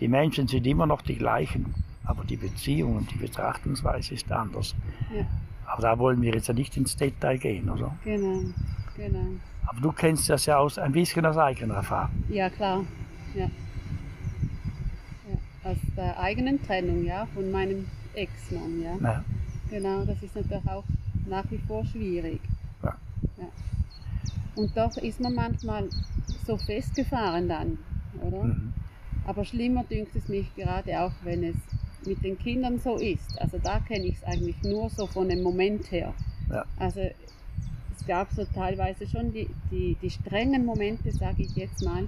Die 0.00 0.08
Menschen 0.08 0.48
sind 0.48 0.66
immer 0.66 0.86
noch 0.86 1.02
die 1.02 1.16
gleichen, 1.16 1.74
aber 2.04 2.24
die 2.24 2.36
Beziehung 2.36 2.96
und 2.96 3.10
die 3.12 3.18
Betrachtungsweise 3.18 4.14
ist 4.14 4.30
anders. 4.32 4.74
Ja. 5.14 5.24
Aber 5.66 5.82
da 5.82 5.98
wollen 5.98 6.20
wir 6.22 6.32
jetzt 6.34 6.48
ja 6.48 6.54
nicht 6.54 6.76
ins 6.76 6.96
Detail 6.96 7.38
gehen, 7.38 7.68
oder? 7.70 7.94
Genau, 8.04 8.40
genau. 8.96 9.26
Aber 9.66 9.80
du 9.80 9.92
kennst 9.92 10.28
das 10.28 10.46
ja 10.46 10.58
aus, 10.58 10.78
ein 10.78 10.92
bisschen 10.92 11.24
aus 11.26 11.36
eigener 11.38 11.74
Erfahrung. 11.76 12.24
Ja, 12.28 12.48
klar. 12.50 12.84
Ja. 13.34 13.48
Aus 15.64 15.78
der 15.96 16.18
eigenen 16.20 16.62
Trennung, 16.62 17.04
ja, 17.04 17.26
von 17.34 17.50
meinem 17.50 17.86
Ex-Mann, 18.14 18.82
ja. 18.82 18.96
Ja. 19.02 19.24
Genau, 19.70 20.04
das 20.04 20.22
ist 20.22 20.36
natürlich 20.36 20.68
auch 20.68 20.84
nach 21.26 21.50
wie 21.50 21.58
vor 21.58 21.84
schwierig. 21.86 22.40
Ja. 22.82 22.94
Ja. 23.38 23.46
Und 24.56 24.76
doch 24.76 24.96
ist 24.98 25.20
man 25.20 25.34
manchmal 25.34 25.88
so 26.46 26.56
festgefahren 26.58 27.48
dann, 27.48 27.78
oder? 28.20 28.44
Mhm. 28.44 28.72
Aber 29.26 29.44
schlimmer 29.44 29.84
dünkt 29.84 30.14
es 30.14 30.28
mich 30.28 30.54
gerade 30.54 31.00
auch, 31.00 31.12
wenn 31.22 31.42
es 31.42 31.56
mit 32.06 32.22
den 32.22 32.38
Kindern 32.38 32.78
so 32.78 32.96
ist. 32.96 33.40
Also 33.40 33.58
da 33.58 33.80
kenne 33.80 34.04
ich 34.04 34.16
es 34.16 34.24
eigentlich 34.24 34.62
nur 34.62 34.90
so 34.90 35.06
von 35.06 35.28
dem 35.28 35.42
Moment 35.42 35.90
her. 35.90 36.12
Ja. 36.50 36.66
Also 36.76 37.00
es 37.00 38.06
gab 38.06 38.30
so 38.32 38.44
teilweise 38.44 39.06
schon 39.06 39.32
die, 39.32 39.48
die, 39.70 39.96
die 40.02 40.10
strengen 40.10 40.66
Momente, 40.66 41.10
sage 41.10 41.42
ich 41.42 41.56
jetzt 41.56 41.82
mal, 41.82 42.04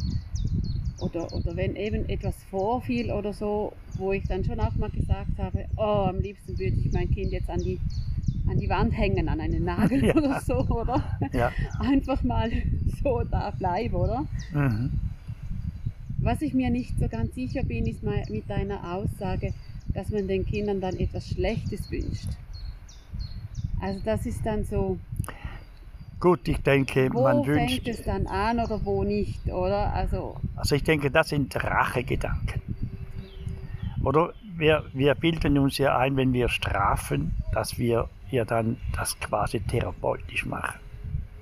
oder, 0.99 1.33
oder 1.33 1.57
wenn 1.57 1.77
eben 1.77 2.09
etwas 2.09 2.35
vorfiel 2.51 3.11
oder 3.13 3.33
so, 3.33 3.73
wo 3.99 4.13
ich 4.13 4.25
dann 4.25 4.45
schon 4.45 4.59
auch 4.61 4.75
mal 4.77 4.91
gesagt 4.91 5.39
habe, 5.39 5.67
oh, 5.77 6.07
am 6.09 6.21
liebsten 6.21 6.59
würde 6.59 6.77
ich 6.77 6.93
mein 6.93 7.11
Kind 7.11 7.33
jetzt 7.33 7.51
an 7.51 7.61
die, 7.61 7.79
an 8.49 8.59
die 8.59 8.69
Wand 8.69 8.97
hängen, 8.97 9.29
an 9.29 9.41
einen 9.41 9.65
Nagel 9.65 10.05
Ja. 10.07 10.15
oder 10.17 10.41
so, 10.41 10.59
oder? 10.69 11.03
Ja. 11.33 11.53
Einfach 11.79 12.23
mal 12.23 12.51
so 13.03 13.23
da 13.31 13.51
bleiben, 13.51 13.95
oder? 13.95 14.27
Mhm. 14.53 14.91
Was 16.19 16.43
ich 16.43 16.55
mir 16.55 16.71
nicht 16.71 16.99
so 16.99 17.09
ganz 17.09 17.35
sicher 17.35 17.63
bin, 17.63 17.87
ist 17.87 18.03
mal 18.03 18.23
mit 18.31 18.49
deiner 18.49 18.95
Aussage, 18.95 19.53
dass 19.95 20.11
man 20.11 20.27
den 20.27 20.45
Kindern 20.47 20.81
dann 20.81 20.97
etwas 20.97 21.29
Schlechtes 21.29 21.91
wünscht. 21.91 22.29
Also 23.81 24.01
das 24.05 24.25
ist 24.27 24.45
dann 24.45 24.65
so, 24.65 24.99
Gut, 26.19 26.49
ich 26.49 26.59
denke, 26.59 27.11
wo 27.13 27.23
man 27.23 27.45
fängt 27.45 27.71
wünscht. 27.71 27.89
es 27.89 28.03
dann 28.03 28.27
an 28.27 28.59
oder 28.59 28.85
wo 28.85 29.05
nicht, 29.05 29.47
oder? 29.47 29.93
Also, 29.93 30.37
Also 30.57 30.75
ich 30.75 30.83
denke, 30.83 31.11
das 31.11 31.29
sind 31.29 31.55
Rachegedanken. 31.63 32.61
Oder 34.03 34.33
wir, 34.57 34.85
wir 34.93 35.15
bilden 35.15 35.59
uns 35.59 35.79
ja 35.79 35.99
ein, 35.99 36.17
wenn 36.17 36.33
wir 36.33 36.49
strafen, 36.49 37.35
dass 37.53 37.79
wir 37.79 38.09
ja 38.31 38.45
dann 38.45 38.79
das 38.95 39.19
quasi 39.21 39.61
therapeutisch 39.61 40.47
machen. 40.47 40.79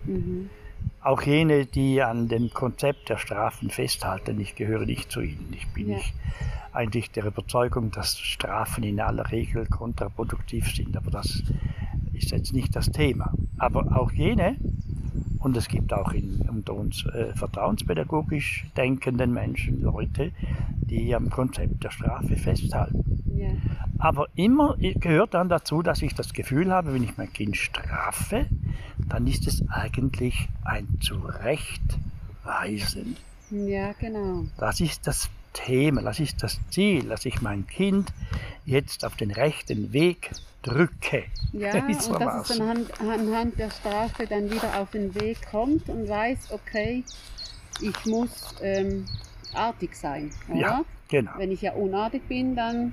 mhm. 0.04 0.50
Auch 1.02 1.20
jene, 1.22 1.66
die 1.66 2.02
an 2.02 2.28
dem 2.28 2.50
Konzept 2.50 3.10
der 3.10 3.18
Strafen 3.18 3.68
festhalten, 3.68 4.40
ich 4.40 4.54
gehöre 4.54 4.87
nicht 4.87 5.10
zu 5.12 5.20
ihnen. 5.20 5.52
Ich 5.54 5.68
bin 5.68 5.90
Ja. 5.90 5.96
nicht 5.96 6.14
eigentlich 6.72 7.10
der 7.10 7.26
Überzeugung, 7.26 7.90
dass 7.90 8.18
Strafen 8.18 8.82
in 8.84 8.98
aller 9.00 9.30
Regel 9.30 9.66
kontraproduktiv 9.66 10.74
sind, 10.74 10.96
aber 10.96 11.10
das 11.10 11.42
ist 12.14 12.31
jetzt 12.31 12.53
nicht 12.53 12.74
das 12.77 12.90
Thema. 12.90 13.33
Aber 13.59 13.96
auch 13.96 14.12
jene, 14.12 14.57
und 15.38 15.57
es 15.57 15.68
gibt 15.68 15.92
auch 15.92 16.12
in, 16.12 16.40
unter 16.48 16.74
uns 16.74 17.05
äh, 17.07 17.33
vertrauenspädagogisch 17.35 18.66
denkenden 18.77 19.33
Menschen 19.33 19.83
Leute, 19.83 20.33
die 20.81 21.14
am 21.14 21.31
Konzept 21.31 21.85
der 21.85 21.90
Strafe 21.90 22.37
festhalten. 22.37 23.22
ja, 23.37 23.50
Aber 23.98 24.29
immer 24.35 24.77
gehört 24.79 25.35
dann 25.35 25.48
dazu, 25.48 25.83
dass 25.83 26.03
ich 26.03 26.14
das 26.14 26.33
Gefühl 26.33 26.72
habe, 26.72 26.94
wenn 26.94 27.03
ich 27.03 27.16
mein 27.16 27.33
Kind 27.33 27.57
strafe, 27.57 28.46
dann 29.09 29.27
ist 29.27 29.46
es 29.46 29.64
eigentlich 29.68 30.48
ein 30.64 30.98
Zurechtweisen. 31.00 33.16
ja, 33.50 33.92
genau. 33.92 34.44
Das 34.57 34.81
ist 34.81 35.07
das 35.07 35.31
Thema, 35.54 36.02
das 36.02 36.20
ist 36.20 36.42
das 36.42 36.58
Ziel, 36.70 37.04
dass 37.08 37.24
ich 37.24 37.40
mein 37.40 37.66
Kind 37.66 38.12
jetzt 38.66 39.04
auf 39.04 39.16
den 39.16 39.30
rechten 39.30 39.92
Weg 39.94 40.30
drücke. 40.62 41.24
Ja, 41.52 41.72
und 41.86 42.20
dass 42.20 42.50
es 42.50 42.60
anhand, 42.60 43.00
anhand 43.00 43.58
der 43.58 43.70
Strafe 43.70 44.26
dann 44.26 44.50
wieder 44.50 44.78
auf 44.78 44.90
den 44.90 45.14
Weg 45.14 45.38
kommt 45.50 45.88
und 45.88 46.06
weiß, 46.08 46.50
okay, 46.50 47.04
ich 47.80 48.04
muss 48.06 48.54
ähm, 48.60 49.06
artig 49.54 49.94
sein, 49.96 50.30
oder? 50.48 50.58
Ja, 50.60 50.84
genau. 51.08 51.32
Wenn 51.38 51.50
ich 51.52 51.62
ja 51.62 51.72
unartig 51.72 52.22
bin, 52.28 52.54
dann 52.56 52.92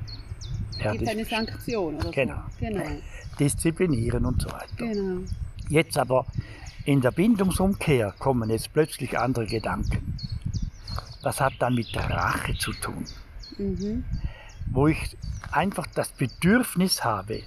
Ja, 0.84 0.92
gibt 0.92 1.04
es 1.04 1.10
eine 1.10 1.26
Sanktion 1.26 1.96
oder 1.96 2.12
Genau. 2.12 2.36
so. 2.60 2.66
Genau, 2.66 2.84
Disziplinieren 3.40 4.26
und 4.26 4.42
so 4.42 4.50
weiter. 4.50 4.68
genau. 4.78 5.22
Jetzt 5.70 5.98
aber 5.98 6.26
in 6.86 7.00
der 7.02 7.12
Bindungsumkehr 7.12 8.14
kommen 8.20 8.50
jetzt 8.50 8.74
plötzlich 8.74 9.18
andere 9.18 9.46
Gedanken. 9.46 10.16
Das 11.24 11.40
hat 11.40 11.54
dann 11.60 11.76
mit 11.76 11.96
Rache 11.96 12.58
zu 12.58 12.74
tun. 12.74 13.06
Mhm. 13.58 14.06
wo 14.68 14.88
ich 14.88 15.18
einfach 15.52 15.86
das 15.94 16.10
Bedürfnis 16.14 17.04
habe, 17.04 17.44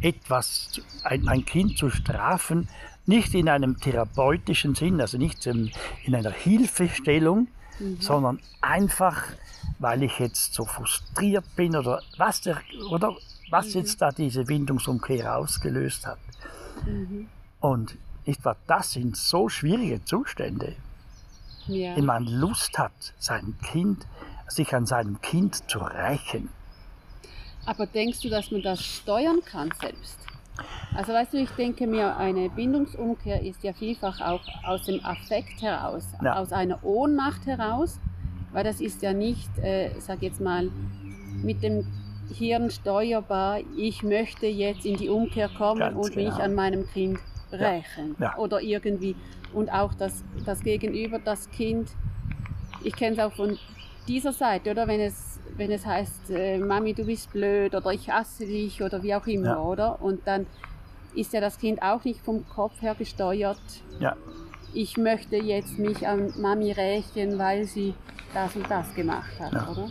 etwas, 0.00 0.80
ein, 1.04 1.28
ein 1.28 1.44
Kind 1.44 1.78
zu 1.78 1.90
strafen, 1.90 2.68
nicht 3.06 3.34
in 3.34 3.48
einem 3.48 3.78
therapeutischen 3.78 4.74
Sinn, 4.74 5.00
also 5.00 5.16
nicht 5.18 5.46
in, 5.46 5.70
in 6.04 6.16
einer 6.16 6.32
Hilfestellung, 6.32 7.46
Mhm. 7.78 8.00
sondern 8.00 8.40
einfach, 8.60 9.22
weil 9.78 10.02
ich 10.02 10.18
jetzt 10.18 10.54
so 10.54 10.64
frustriert 10.64 11.44
bin 11.56 11.76
oder 11.76 12.02
was, 12.18 12.40
der, 12.42 12.60
oder 12.90 13.16
was 13.50 13.74
jetzt 13.74 14.00
da 14.00 14.10
diese 14.10 14.44
Bindungsumkehr 14.44 15.36
ausgelöst 15.36 16.06
hat. 16.06 16.18
Mhm. 16.86 17.28
Und 17.60 17.96
nicht 18.26 18.44
wahr, 18.44 18.56
das 18.66 18.92
sind 18.92 19.16
so 19.16 19.48
schwierige 19.48 20.04
Zustände, 20.04 20.76
Ja. 21.66 21.96
wenn 21.96 22.04
man 22.04 22.26
Lust 22.26 22.78
hat, 22.78 22.92
sein 23.18 23.56
Kind, 23.70 24.06
sich 24.48 24.74
an 24.74 24.86
seinem 24.86 25.20
Kind 25.20 25.68
zu 25.70 25.78
rächen. 25.78 26.48
Aber 27.64 27.86
denkst 27.86 28.20
du, 28.20 28.28
dass 28.28 28.50
man 28.50 28.62
das 28.62 28.82
steuern 28.82 29.40
kann 29.44 29.70
selbst? 29.80 30.18
Also 30.94 31.12
weißt 31.12 31.32
du, 31.32 31.38
ich 31.38 31.50
denke 31.50 31.86
mir, 31.86 32.16
eine 32.16 32.50
Bindungsumkehr 32.50 33.40
ist 33.42 33.62
ja 33.62 33.72
vielfach 33.72 34.20
auch 34.20 34.42
aus 34.64 34.84
dem 34.84 35.02
Affekt 35.04 35.62
heraus, 35.62 36.04
Ja. 36.22 36.34
aus 36.34 36.52
einer 36.52 36.84
Ohnmacht 36.84 37.46
heraus, 37.46 37.98
weil 38.52 38.64
das 38.64 38.80
ist 38.80 39.00
ja 39.02 39.12
nicht, 39.14 39.48
äh, 39.58 39.90
sag 39.98 40.20
jetzt 40.22 40.40
mal, 40.40 40.70
mit 41.42 41.62
dem 41.62 41.86
Hirn 42.34 42.70
steuerbar, 42.70 43.60
ich 43.76 44.02
möchte 44.02 44.46
jetzt 44.46 44.84
in 44.84 44.96
die 44.96 45.08
Umkehr 45.08 45.48
kommen 45.48 45.80
Ganz 45.80 45.96
und 45.96 46.16
mich 46.16 46.30
genau. 46.30 46.40
an 46.44 46.54
meinem 46.54 46.86
Kind 46.88 47.18
rächen. 47.50 48.16
Ja. 48.18 48.36
Oder 48.36 48.60
irgendwie. 48.60 49.16
Und 49.52 49.70
auch 49.72 49.94
das, 49.94 50.24
das 50.44 50.62
Gegenüber, 50.62 51.18
das 51.18 51.50
Kind, 51.50 51.90
ich 52.82 52.94
kenne 52.94 53.16
es 53.16 53.22
auch 53.22 53.32
von 53.32 53.58
dieser 54.08 54.32
Seite, 54.32 54.70
oder? 54.70 54.86
Wenn 54.88 55.00
es, 55.00 55.38
wenn 55.56 55.70
es 55.70 55.84
heißt, 55.86 56.30
äh, 56.30 56.58
Mami, 56.58 56.94
du 56.94 57.04
bist 57.04 57.32
blöd 57.32 57.74
oder 57.74 57.92
ich 57.92 58.08
hasse 58.10 58.46
dich 58.46 58.82
oder 58.82 59.02
wie 59.02 59.14
auch 59.14 59.26
immer, 59.26 59.46
Ja. 59.48 59.58
oder? 59.62 60.02
Und 60.02 60.26
dann 60.26 60.46
ist 61.14 61.32
ja 61.32 61.40
das 61.40 61.58
Kind 61.58 61.82
auch 61.82 62.02
nicht 62.04 62.20
vom 62.24 62.48
Kopf 62.48 62.80
her 62.80 62.94
gesteuert, 62.94 63.60
Ja. 64.00 64.16
ich 64.72 64.96
möchte 64.96 65.36
jetzt 65.36 65.78
mich 65.78 66.06
an 66.08 66.32
Mami 66.40 66.72
rächen, 66.72 67.38
weil 67.38 67.64
sie 67.64 67.94
das 68.32 68.56
und 68.56 68.68
das 68.70 68.94
gemacht 68.94 69.38
hat, 69.38 69.52
Ja. 69.52 69.68
oder? 69.70 69.90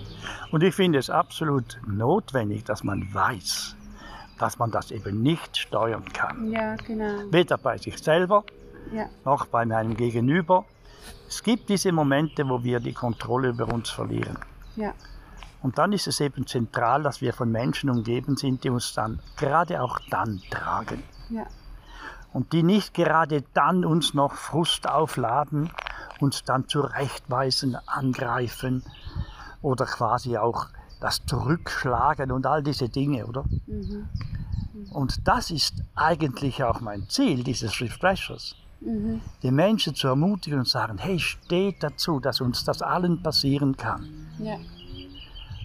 Und 0.52 0.64
ich 0.64 0.74
finde 0.74 0.98
es 0.98 1.10
absolut 1.12 1.80
notwendig, 1.88 2.64
dass 2.66 2.84
man 2.84 3.08
weiß, 3.14 3.76
dass 4.40 4.58
man 4.58 4.72
das 4.72 4.90
eben 4.90 5.22
nicht 5.22 5.56
steuern 5.58 6.04
kann. 6.12 6.52
Ja, 6.52 6.76
genau. 6.76 7.32
Weder 7.32 7.60
bei 7.60 7.78
sich 7.78 8.00
selber 8.00 8.44
Ja, 8.92 9.08
noch 9.26 9.46
bei 9.46 9.66
meinem 9.66 9.96
Gegenüber. 9.96 10.66
Es 11.28 11.42
gibt 11.44 11.70
diese 11.70 11.92
Momente, 11.92 12.48
wo 12.48 12.64
wir 12.64 12.80
die 12.80 12.94
Kontrolle 12.94 13.50
über 13.50 13.74
uns 13.74 13.90
verlieren. 13.90 14.38
ja, 14.76 14.94
Und 15.62 15.78
dann 15.78 15.94
ist 15.94 16.08
es 16.08 16.20
eben 16.20 16.46
zentral, 16.46 17.04
dass 17.04 17.22
wir 17.22 17.34
von 17.34 17.52
Menschen 17.52 17.90
umgeben 17.90 18.36
sind, 18.36 18.64
die 18.64 18.70
uns 18.70 18.94
dann 18.94 19.20
gerade 19.38 19.82
auch 19.82 20.00
dann 20.10 20.42
tragen. 20.50 21.04
ja, 21.30 21.46
Und 22.34 22.52
die 22.52 22.64
nicht 22.64 22.94
gerade 22.94 23.44
dann 23.54 23.86
uns 23.86 24.14
noch 24.14 24.34
Frust 24.34 24.90
aufladen, 24.90 25.72
uns 26.20 26.44
dann 26.44 26.68
zurechtweisen, 26.68 27.78
angreifen 27.88 28.84
oder 29.62 29.86
quasi 29.86 30.38
auch 30.38 30.68
das 31.00 31.26
Zurückschlagen 31.26 32.32
und 32.32 32.46
all 32.46 32.62
diese 32.62 32.90
Dinge, 32.90 33.26
oder? 33.26 33.44
mhm. 33.66 34.08
Und 34.92 35.28
das 35.28 35.52
ist 35.52 35.76
eigentlich 35.96 36.64
auch 36.64 36.82
mein 36.82 37.08
Ziel 37.10 37.44
dieses 37.44 37.80
Refreshers. 37.82 38.56
Mhm. 38.82 39.22
Die 39.44 39.52
Menschen 39.52 39.94
zu 39.96 40.08
ermutigen 40.08 40.60
und 40.60 40.68
sagen, 40.68 40.98
hey, 40.98 41.20
steht 41.20 41.84
dazu, 41.84 42.20
dass 42.20 42.42
uns 42.42 42.64
das 42.64 42.82
allen 42.82 43.22
passieren 43.22 43.78
kann. 43.78 44.10
ja, 44.40 44.58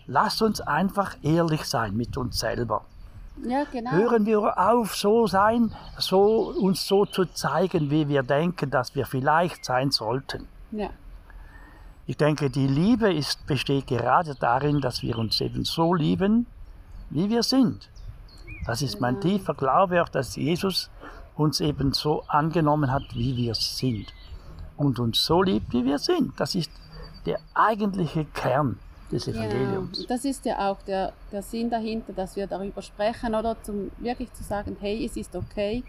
Lasst 0.06 0.40
uns 0.42 0.60
einfach 0.60 1.16
ehrlich 1.22 1.64
sein 1.64 1.96
mit 1.96 2.16
uns 2.16 2.38
selber. 2.38 2.84
ja, 3.44 3.64
genau. 3.72 3.90
Hören 3.90 4.24
wir 4.26 4.56
auf, 4.56 4.94
so 4.94 5.26
sein, 5.26 5.72
so, 5.98 6.52
uns 6.60 6.86
so 6.86 7.06
zu 7.06 7.24
zeigen, 7.24 7.90
wie 7.90 8.06
wir 8.06 8.22
denken, 8.22 8.70
dass 8.70 8.94
wir 8.94 9.04
vielleicht 9.06 9.64
sein 9.64 9.90
sollten. 9.90 10.46
Ja, 10.70 10.90
Ich 12.06 12.16
denke, 12.16 12.50
die 12.50 12.68
Liebe 12.68 13.12
ist, 13.12 13.46
besteht 13.46 13.88
gerade 13.88 14.36
darin, 14.36 14.80
dass 14.80 15.02
wir 15.02 15.18
uns 15.18 15.40
eben 15.40 15.64
so 15.64 15.92
lieben, 15.94 16.46
wie 17.10 17.28
wir 17.28 17.42
sind. 17.42 17.88
Das 18.66 18.82
ist 18.82 19.00
mein 19.00 19.20
tiefer 19.20 19.54
Glaube 19.54 20.00
auch, 20.02 20.08
dass 20.08 20.36
Jesus 20.36 20.88
uns 21.36 21.60
eben 21.60 21.92
so 21.92 22.22
angenommen 22.28 22.90
hat, 22.90 23.02
wie 23.14 23.36
wir 23.36 23.54
sind. 23.54 24.12
Und 24.76 24.98
uns 24.98 25.24
so 25.24 25.42
liebt, 25.42 25.72
wie 25.72 25.84
wir 25.84 25.98
sind. 25.98 26.38
Das 26.38 26.54
ist 26.54 26.70
der 27.24 27.38
eigentliche 27.54 28.24
Kern 28.26 28.78
des. 29.10 29.28
Evangeliums. 29.28 30.00
Und 30.00 30.10
Das 30.10 30.24
ist 30.24 30.44
ja 30.44 30.70
auch 30.70 30.80
der, 30.82 31.12
der 31.32 31.42
Sinn 31.42 31.70
dahinter, 31.70 32.12
dass 32.12 32.36
wir 32.36 32.46
darüber 32.46 32.82
sprechen 32.82 33.34
oder 33.34 33.56
zum 33.62 33.90
wirklich 33.98 34.32
zu 34.34 34.42
sagen, 34.42 34.76
hey, 34.80 35.04
es 35.04 35.16
ist 35.16 35.34
okay. 35.34 35.82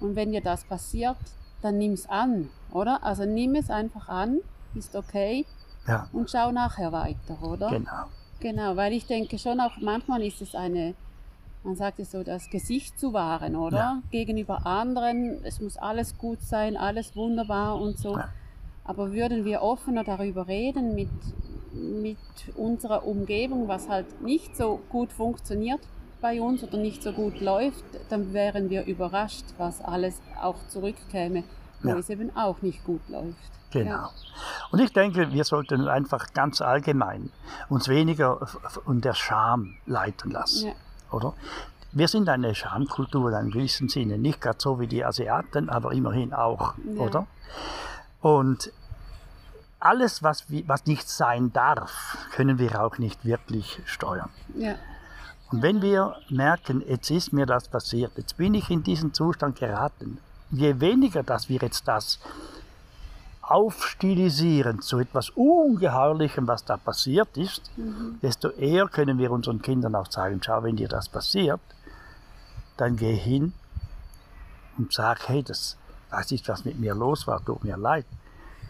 Und 0.00 0.16
wenn 0.16 0.32
dir 0.32 0.42
das 0.42 0.64
passiert, 0.64 1.16
dann 1.62 1.78
nimm 1.78 1.92
es 1.92 2.06
an, 2.08 2.50
oder? 2.72 3.02
Also 3.02 3.24
nimm 3.24 3.54
es 3.54 3.70
einfach 3.70 4.08
an, 4.08 4.40
ist 4.74 4.94
okay 4.94 5.46
Ja, 5.86 6.08
und 6.12 6.30
schau 6.30 6.52
nachher 6.52 6.92
weiter, 6.92 7.38
oder? 7.42 7.70
genau. 7.70 8.04
Genau, 8.40 8.76
weil 8.76 8.92
ich 8.92 9.06
denke 9.06 9.38
schon 9.38 9.60
auch 9.60 9.78
manchmal 9.80 10.22
ist 10.22 10.42
es 10.42 10.54
eine, 10.54 10.94
man 11.64 11.76
sagt 11.76 11.98
es 11.98 12.10
so, 12.12 12.22
das 12.22 12.50
Gesicht 12.50 12.98
zu 12.98 13.12
wahren, 13.12 13.56
oder? 13.56 13.76
Ja. 13.76 14.02
Gegenüber 14.10 14.66
anderen, 14.66 15.42
es 15.44 15.60
muss 15.60 15.76
alles 15.76 16.16
gut 16.18 16.42
sein, 16.42 16.76
alles 16.76 17.16
wunderbar 17.16 17.80
und 17.80 17.98
so. 17.98 18.16
Ja. 18.16 18.28
Aber 18.84 19.12
würden 19.12 19.44
wir 19.44 19.62
offener 19.62 20.04
darüber 20.04 20.46
reden 20.46 20.94
mit, 20.94 21.08
mit 21.72 22.18
unserer 22.56 23.06
Umgebung, 23.06 23.66
was 23.66 23.88
halt 23.88 24.20
nicht 24.22 24.56
so 24.56 24.80
gut 24.90 25.10
funktioniert 25.12 25.80
bei 26.20 26.40
uns 26.40 26.62
oder 26.62 26.76
nicht 26.78 27.02
so 27.02 27.12
gut 27.12 27.40
läuft, 27.40 27.84
dann 28.10 28.32
wären 28.32 28.70
wir 28.70 28.84
überrascht, 28.84 29.44
was 29.58 29.80
alles 29.82 30.20
auch 30.40 30.56
zurückkäme, 30.68 31.44
wo 31.82 31.90
Ja. 31.90 31.96
es 31.98 32.08
eben 32.10 32.34
auch 32.36 32.62
nicht 32.62 32.84
gut 32.84 33.06
läuft. 33.08 33.36
Genau. 33.70 34.08
Und 34.70 34.78
ich 34.80 34.92
denke, 34.92 35.32
wir 35.32 35.44
sollten 35.44 35.88
einfach 35.88 36.32
ganz 36.32 36.60
allgemein 36.60 37.30
uns 37.68 37.88
weniger 37.88 38.46
von 38.46 39.00
der 39.00 39.14
Scham 39.14 39.76
leiten 39.86 40.30
lassen, 40.30 40.68
Ja. 40.68 40.74
Oder? 41.10 41.34
Wir 41.92 42.08
sind 42.08 42.28
eine 42.28 42.54
Schamkultur 42.54 43.28
in 43.30 43.34
einem 43.36 43.50
gewissen 43.50 43.88
Sinne, 43.88 44.18
nicht 44.18 44.40
gerade 44.40 44.58
so 44.60 44.80
wie 44.80 44.86
die 44.88 45.04
Asiaten, 45.04 45.68
aber 45.68 45.92
immerhin 45.92 46.32
auch, 46.32 46.74
Ja. 46.84 47.00
oder? 47.00 47.26
Und 48.20 48.72
alles, 49.78 50.22
was, 50.22 50.44
was 50.66 50.86
nicht 50.86 51.08
sein 51.08 51.52
darf, 51.52 52.16
können 52.34 52.58
wir 52.58 52.82
auch 52.82 52.98
nicht 52.98 53.24
wirklich 53.24 53.80
steuern. 53.84 54.30
Ja, 54.56 54.74
Und 55.52 55.62
wenn 55.62 55.82
wir 55.82 56.16
merken, 56.30 56.82
jetzt 56.88 57.10
ist 57.10 57.32
mir 57.32 57.46
das 57.46 57.68
passiert, 57.68 58.12
jetzt 58.16 58.36
bin 58.38 58.54
ich 58.54 58.70
in 58.70 58.82
diesen 58.82 59.12
Zustand 59.12 59.58
geraten, 59.58 60.18
je 60.50 60.80
weniger, 60.80 61.22
dass 61.22 61.48
wir 61.48 61.60
jetzt 61.60 61.86
das 61.86 62.18
aufstilisieren 63.48 64.80
zu 64.80 64.98
etwas 64.98 65.30
Ungeheuerlichem, 65.30 66.46
was 66.48 66.64
da 66.64 66.76
passiert 66.76 67.36
ist, 67.36 67.70
desto 68.22 68.48
eher 68.50 68.88
können 68.88 69.18
wir 69.18 69.30
unseren 69.30 69.60
Kindern 69.60 69.94
auch 69.94 70.10
sagen, 70.10 70.40
schau, 70.44 70.62
wenn 70.62 70.76
dir 70.76 70.88
das 70.88 71.08
passiert, 71.08 71.60
dann 72.76 72.96
geh 72.96 73.14
hin 73.14 73.52
und 74.78 74.92
sag, 74.92 75.28
hey, 75.28 75.42
das 75.42 75.76
weiß 76.10 76.30
nicht, 76.30 76.48
was 76.48 76.64
mit 76.64 76.78
mir 76.78 76.94
los 76.94 77.26
war, 77.26 77.44
tut 77.44 77.64
mir 77.64 77.76
leid, 77.76 78.06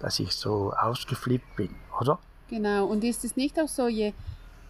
dass 0.00 0.18
ich 0.18 0.34
so 0.34 0.72
ausgeflippt 0.72 1.56
bin, 1.56 1.74
oder? 2.00 2.18
Genau, 2.50 2.86
und 2.86 3.04
ist 3.04 3.24
es 3.24 3.36
nicht 3.36 3.58
auch 3.60 3.68
so, 3.68 3.88
je 3.88 4.12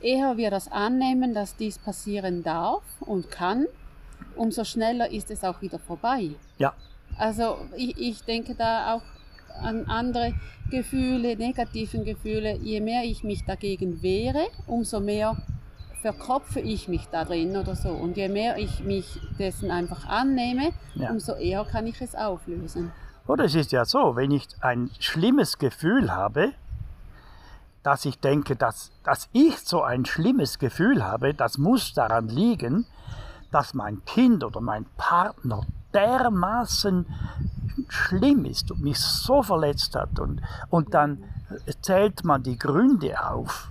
eher 0.01 0.37
wir 0.37 0.51
das 0.51 0.71
annehmen, 0.71 1.35
dass 1.35 1.57
dies 1.57 1.79
passieren 1.79 2.43
darf 2.43 2.83
und 3.01 3.31
kann, 3.31 3.67
umso 4.37 4.65
schneller 4.65 5.11
ist 5.11 5.31
es 5.31 5.45
auch 5.45 5.61
wieder 5.63 5.79
vorbei. 5.79 6.31
Ja, 6.59 6.75
Also 7.17 7.59
ich, 7.77 7.97
ich 7.97 8.23
denke 8.25 8.55
da 8.55 8.95
auch 8.95 9.03
an 9.61 9.87
andere 9.87 10.35
Gefühle, 10.71 11.37
negativen 11.37 12.05
Gefühle. 12.05 12.57
Je 12.57 12.81
mehr 12.81 13.05
ich 13.05 13.23
mich 13.25 13.45
dagegen 13.45 14.03
wehre, 14.03 14.47
umso 14.67 15.01
mehr 15.01 15.37
verkopfe 16.03 16.61
ich 16.61 16.89
mich 16.89 17.07
da 17.11 17.25
drin 17.25 17.57
oder 17.57 17.75
so. 17.77 17.89
Und 17.91 18.17
je 18.17 18.29
mehr 18.29 18.59
ich 18.59 18.85
mich 18.85 19.19
dessen 19.39 19.71
einfach 19.71 20.07
annehme, 20.07 20.71
Ja. 20.95 21.11
umso 21.11 21.35
eher 21.35 21.65
kann 21.65 21.87
ich 21.87 22.01
es 22.01 22.15
auflösen. 22.15 22.93
Oder 23.27 23.45
es 23.45 23.55
ist 23.55 23.73
ja 23.73 23.85
so, 23.87 24.17
wenn 24.17 24.31
ich 24.31 24.47
ein 24.61 24.91
schlimmes 24.99 25.57
Gefühl 25.59 26.13
habe, 26.13 26.53
dass 27.83 28.05
ich 28.05 28.19
denke, 28.19 28.55
dass, 28.57 28.93
dass 29.03 29.29
ich 29.33 29.59
so 29.61 29.83
ein 29.83 30.05
schlimmes 30.05 30.59
Gefühl 30.59 31.03
habe, 31.05 31.33
das 31.35 31.57
muss 31.59 31.95
daran 31.95 32.29
liegen, 32.29 32.87
dass 33.51 33.73
mein 33.73 34.05
Kind 34.05 34.43
oder 34.45 34.61
mein 34.61 34.85
Partner 34.97 35.63
dermaßen 35.95 37.07
schlimm 37.89 38.45
ist 38.45 38.71
und 38.71 38.83
mich 38.83 38.99
so 38.99 39.43
verletzt 39.43 39.95
hat. 39.95 40.19
Und, 40.19 40.41
und 40.71 40.95
dann 40.95 41.23
zählt 41.83 42.25
man 42.25 42.43
die 42.43 42.59
Gründe 42.59 43.23
auf. 43.25 43.71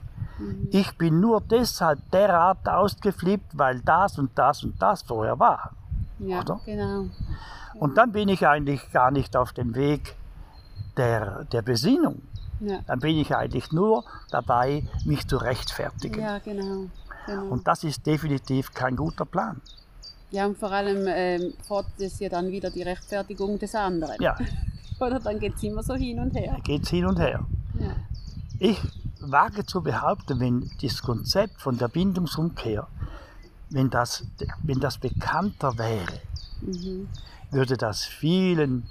Ich 0.72 0.98
bin 0.98 1.20
nur 1.20 1.42
deshalb 1.42 2.00
derart 2.12 2.68
ausgeflippt, 2.68 3.58
weil 3.58 3.80
das 3.82 4.18
und 4.18 4.32
das 4.38 4.64
und 4.64 4.82
das 4.82 5.04
vorher 5.04 5.40
war. 5.40 5.72
Ja, 6.20 6.42
Oder? 6.42 6.60
genau. 6.66 7.06
Und 7.76 7.98
dann 7.98 8.12
bin 8.12 8.30
ich 8.30 8.46
eigentlich 8.48 8.92
gar 8.92 9.12
nicht 9.12 9.36
auf 9.36 9.54
dem 9.54 9.76
Weg 9.76 10.16
der, 10.98 11.46
der 11.46 11.62
Besinnung. 11.62 12.22
Ja, 12.60 12.80
Dann 12.88 13.00
bin 13.00 13.18
ich 13.18 13.36
eigentlich 13.36 13.72
nur 13.72 14.06
dabei, 14.32 14.88
mich 15.06 15.28
zu 15.28 15.38
rechtfertigen. 15.38 16.22
ja 16.22 16.38
genau. 16.40 16.86
genau. 17.26 17.46
Und 17.48 17.68
das 17.68 17.84
ist 17.84 18.06
definitiv 18.06 18.74
kein 18.74 18.96
guter 18.96 19.26
Plan. 19.26 19.62
Ja, 20.34 20.48
und 20.48 20.58
vor 20.58 20.72
allem 20.72 21.06
ähm, 21.08 21.54
fordert 21.62 22.00
es 22.00 22.20
ja 22.20 22.28
dann 22.28 22.52
wieder 22.52 22.72
die 22.72 22.82
Rechtfertigung 22.82 23.60
des 23.60 23.76
anderen. 23.76 24.16
Ja, 24.20 24.36
Oder 25.00 25.20
dann 25.20 25.40
geht 25.40 25.56
es 25.56 25.64
immer 25.64 25.84
so 25.84 25.94
hin 25.94 26.20
und 26.20 26.36
her. 26.36 26.54
da 26.56 26.60
geht's 26.60 26.90
hin 26.90 27.06
und 27.06 27.20
her. 27.20 27.46
Ja, 27.80 27.96
Ich 28.58 28.80
wage 29.20 29.64
zu 29.64 29.84
behaupten, 29.84 30.40
wenn 30.40 30.72
das 30.82 31.04
Konzept 31.04 31.62
von 31.62 31.78
der 31.78 31.88
Bindungsumkehr, 31.88 32.88
wenn 33.70 33.92
das, 33.92 34.26
wenn 34.64 34.80
das 34.80 34.98
bekannter 34.98 35.78
wäre, 35.78 36.20
mhm. 36.62 37.08
würde 37.52 37.78
das 37.78 38.04
vielen, 38.04 38.88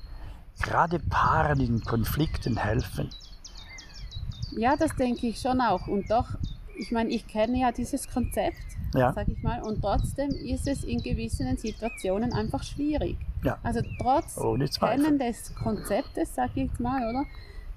gerade 0.60 1.00
Paaren 1.00 1.58
in 1.58 1.82
Konflikten 1.82 2.56
helfen. 2.56 3.10
ja 4.56 4.76
das 4.76 4.94
denke 4.94 5.26
ich 5.26 5.40
schon 5.40 5.60
auch. 5.60 5.88
Und 5.88 6.08
doch, 6.08 6.28
ich 6.76 6.90
meine, 6.90 7.10
ich 7.10 7.26
kenne 7.26 7.58
ja 7.58 7.72
dieses 7.72 8.08
Konzept, 8.08 8.56
Ja, 8.94 9.12
sag 9.12 9.28
ich 9.28 9.42
mal, 9.42 9.62
und 9.62 9.80
trotzdem 9.80 10.30
ist 10.30 10.68
es 10.68 10.84
in 10.84 11.02
gewissen 11.02 11.56
Situationen 11.56 12.32
einfach 12.32 12.62
schwierig. 12.62 13.16
Ja. 13.44 13.58
Also 13.62 13.80
trotz 14.00 14.34
Zweifel. 14.34 15.04
Kennen 15.04 15.18
des 15.18 15.54
Konzeptes, 15.54 16.34
sag 16.34 16.50
ich 16.54 16.68
jetzt 16.68 16.80
mal, 16.80 17.08
oder? 17.08 17.24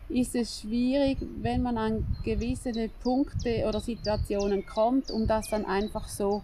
Ist 0.07 0.35
es 0.35 0.61
schwierig, 0.61 1.17
wenn 1.41 1.63
man 1.63 1.77
an 1.77 2.05
gewisse 2.23 2.71
Punkte 3.01 3.65
oder 3.67 3.79
Situationen 3.79 4.65
kommt, 4.65 5.09
um 5.09 5.25
das 5.25 5.49
dann 5.49 5.65
einfach 5.65 6.07
so 6.07 6.43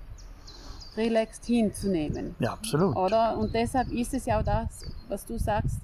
relaxed 0.98 1.46
hinzunehmen. 1.46 2.36
Ja, 2.40 2.54
absolut. 2.54 2.96
Oder? 2.96 3.38
Und 3.38 3.54
deshalb 3.54 3.92
ist 3.92 4.14
es 4.14 4.26
ja 4.26 4.40
auch 4.40 4.44
das, 4.44 4.86
was 5.08 5.26
du 5.26 5.38
sagst, 5.38 5.78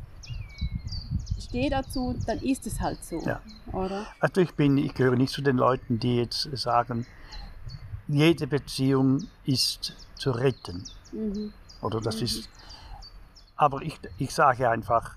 steh 1.39 1.69
dazu, 1.69 2.15
dann 2.25 2.39
ist 2.39 2.65
es 2.67 2.79
halt 2.79 3.03
so. 3.03 3.19
Ja. 3.21 3.41
Oder? 3.71 4.05
Also 4.19 4.41
ich 4.41 4.53
bin, 4.53 4.77
ich 4.77 4.93
gehöre 4.93 5.15
nicht 5.15 5.33
zu 5.33 5.41
den 5.41 5.57
Leuten, 5.57 5.99
die 5.99 6.17
jetzt 6.17 6.49
sagen, 6.57 7.05
jede 8.07 8.47
Beziehung 8.47 9.27
ist 9.45 9.93
zu 10.15 10.31
retten. 10.31 10.83
Mhm. 11.11 11.53
Oder 11.81 12.01
das 12.01 12.17
Mhm. 12.17 12.23
ist. 12.23 12.49
Aber 13.55 13.81
ich, 13.81 13.99
ich 14.17 14.33
sage 14.33 14.69
einfach, 14.69 15.15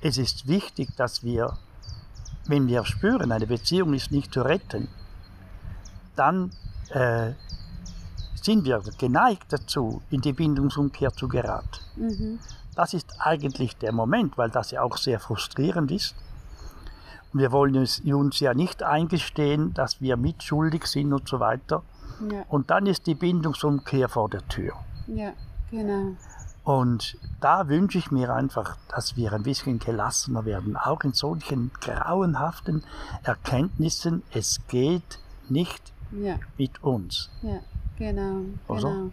es 0.00 0.18
ist 0.18 0.46
wichtig, 0.48 0.88
dass 0.96 1.22
wir, 1.22 1.56
wenn 2.46 2.66
wir 2.66 2.84
spüren, 2.84 3.32
eine 3.32 3.46
Beziehung 3.46 3.94
ist 3.94 4.10
nicht 4.10 4.32
zu 4.32 4.42
retten, 4.42 4.88
dann 6.16 6.50
äh, 6.90 7.32
sind 8.40 8.64
wir 8.64 8.82
geneigt 8.98 9.46
dazu, 9.52 10.02
in 10.10 10.20
die 10.20 10.32
Bindungsumkehr 10.32 11.12
zu 11.12 11.28
geraten. 11.28 11.80
Mhm. 11.96 12.38
Das 12.76 12.94
ist 12.94 13.14
eigentlich 13.20 13.76
der 13.76 13.92
Moment, 13.92 14.36
weil 14.38 14.50
das 14.50 14.70
ja 14.70 14.82
auch 14.82 14.96
sehr 14.96 15.20
frustrierend 15.20 15.90
ist. 15.90 16.14
Und 17.32 17.40
wir 17.40 17.52
wollen 17.52 17.76
uns, 17.76 18.00
uns 18.00 18.40
ja 18.40 18.54
nicht 18.54 18.82
eingestehen, 18.82 19.74
dass 19.74 20.00
wir 20.00 20.16
mitschuldig 20.16 20.86
sind 20.86 21.12
und 21.12 21.28
so 21.28 21.40
weiter. 21.40 21.82
Ja, 22.30 22.44
Und 22.48 22.70
dann 22.70 22.86
ist 22.86 23.06
die 23.06 23.14
Bindungsumkehr 23.16 24.08
vor 24.08 24.28
der 24.28 24.46
Tür. 24.48 24.72
ja, 25.08 25.32
genau. 25.70 26.16
Und 26.62 27.18
da 27.42 27.68
wünsche 27.68 27.98
ich 27.98 28.10
mir 28.10 28.32
einfach, 28.32 28.78
dass 28.88 29.16
wir 29.16 29.34
ein 29.34 29.42
bisschen 29.42 29.78
gelassener 29.78 30.46
werden, 30.46 30.76
auch 30.78 31.02
in 31.02 31.12
solchen 31.12 31.70
grauenhaften 31.80 32.82
Erkenntnissen. 33.22 34.22
Es 34.32 34.60
geht 34.68 35.18
nicht 35.50 35.92
Ja, 36.10 36.36
mit 36.56 36.82
uns. 36.82 37.28
ja, 37.42 37.58
genau, 37.98 38.42
Also? 38.66 38.88
genau. 38.88 39.10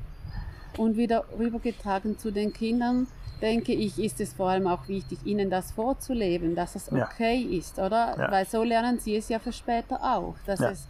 Und 0.77 0.97
wieder 0.97 1.25
rübergetragen 1.38 2.17
zu 2.17 2.31
den 2.31 2.53
Kindern, 2.53 3.07
denke 3.41 3.73
ich, 3.73 3.97
ist 3.99 4.21
es 4.21 4.34
vor 4.34 4.49
allem 4.49 4.67
auch 4.67 4.88
wichtig, 4.88 5.19
ihnen 5.25 5.49
das 5.49 5.71
vorzuleben, 5.71 6.55
dass 6.55 6.75
es 6.75 6.89
Ja. 6.91 7.05
okay 7.07 7.41
ist, 7.41 7.77
oder? 7.79 8.15
Ja. 8.17 8.31
Weil 8.31 8.45
so 8.47 8.63
lernen 8.63 8.99
sie 8.99 9.15
es 9.15 9.29
ja 9.29 9.39
für 9.39 9.51
später 9.51 9.99
auch, 10.01 10.36
dass 10.45 10.60
Ja. 10.60 10.69
es 10.69 10.88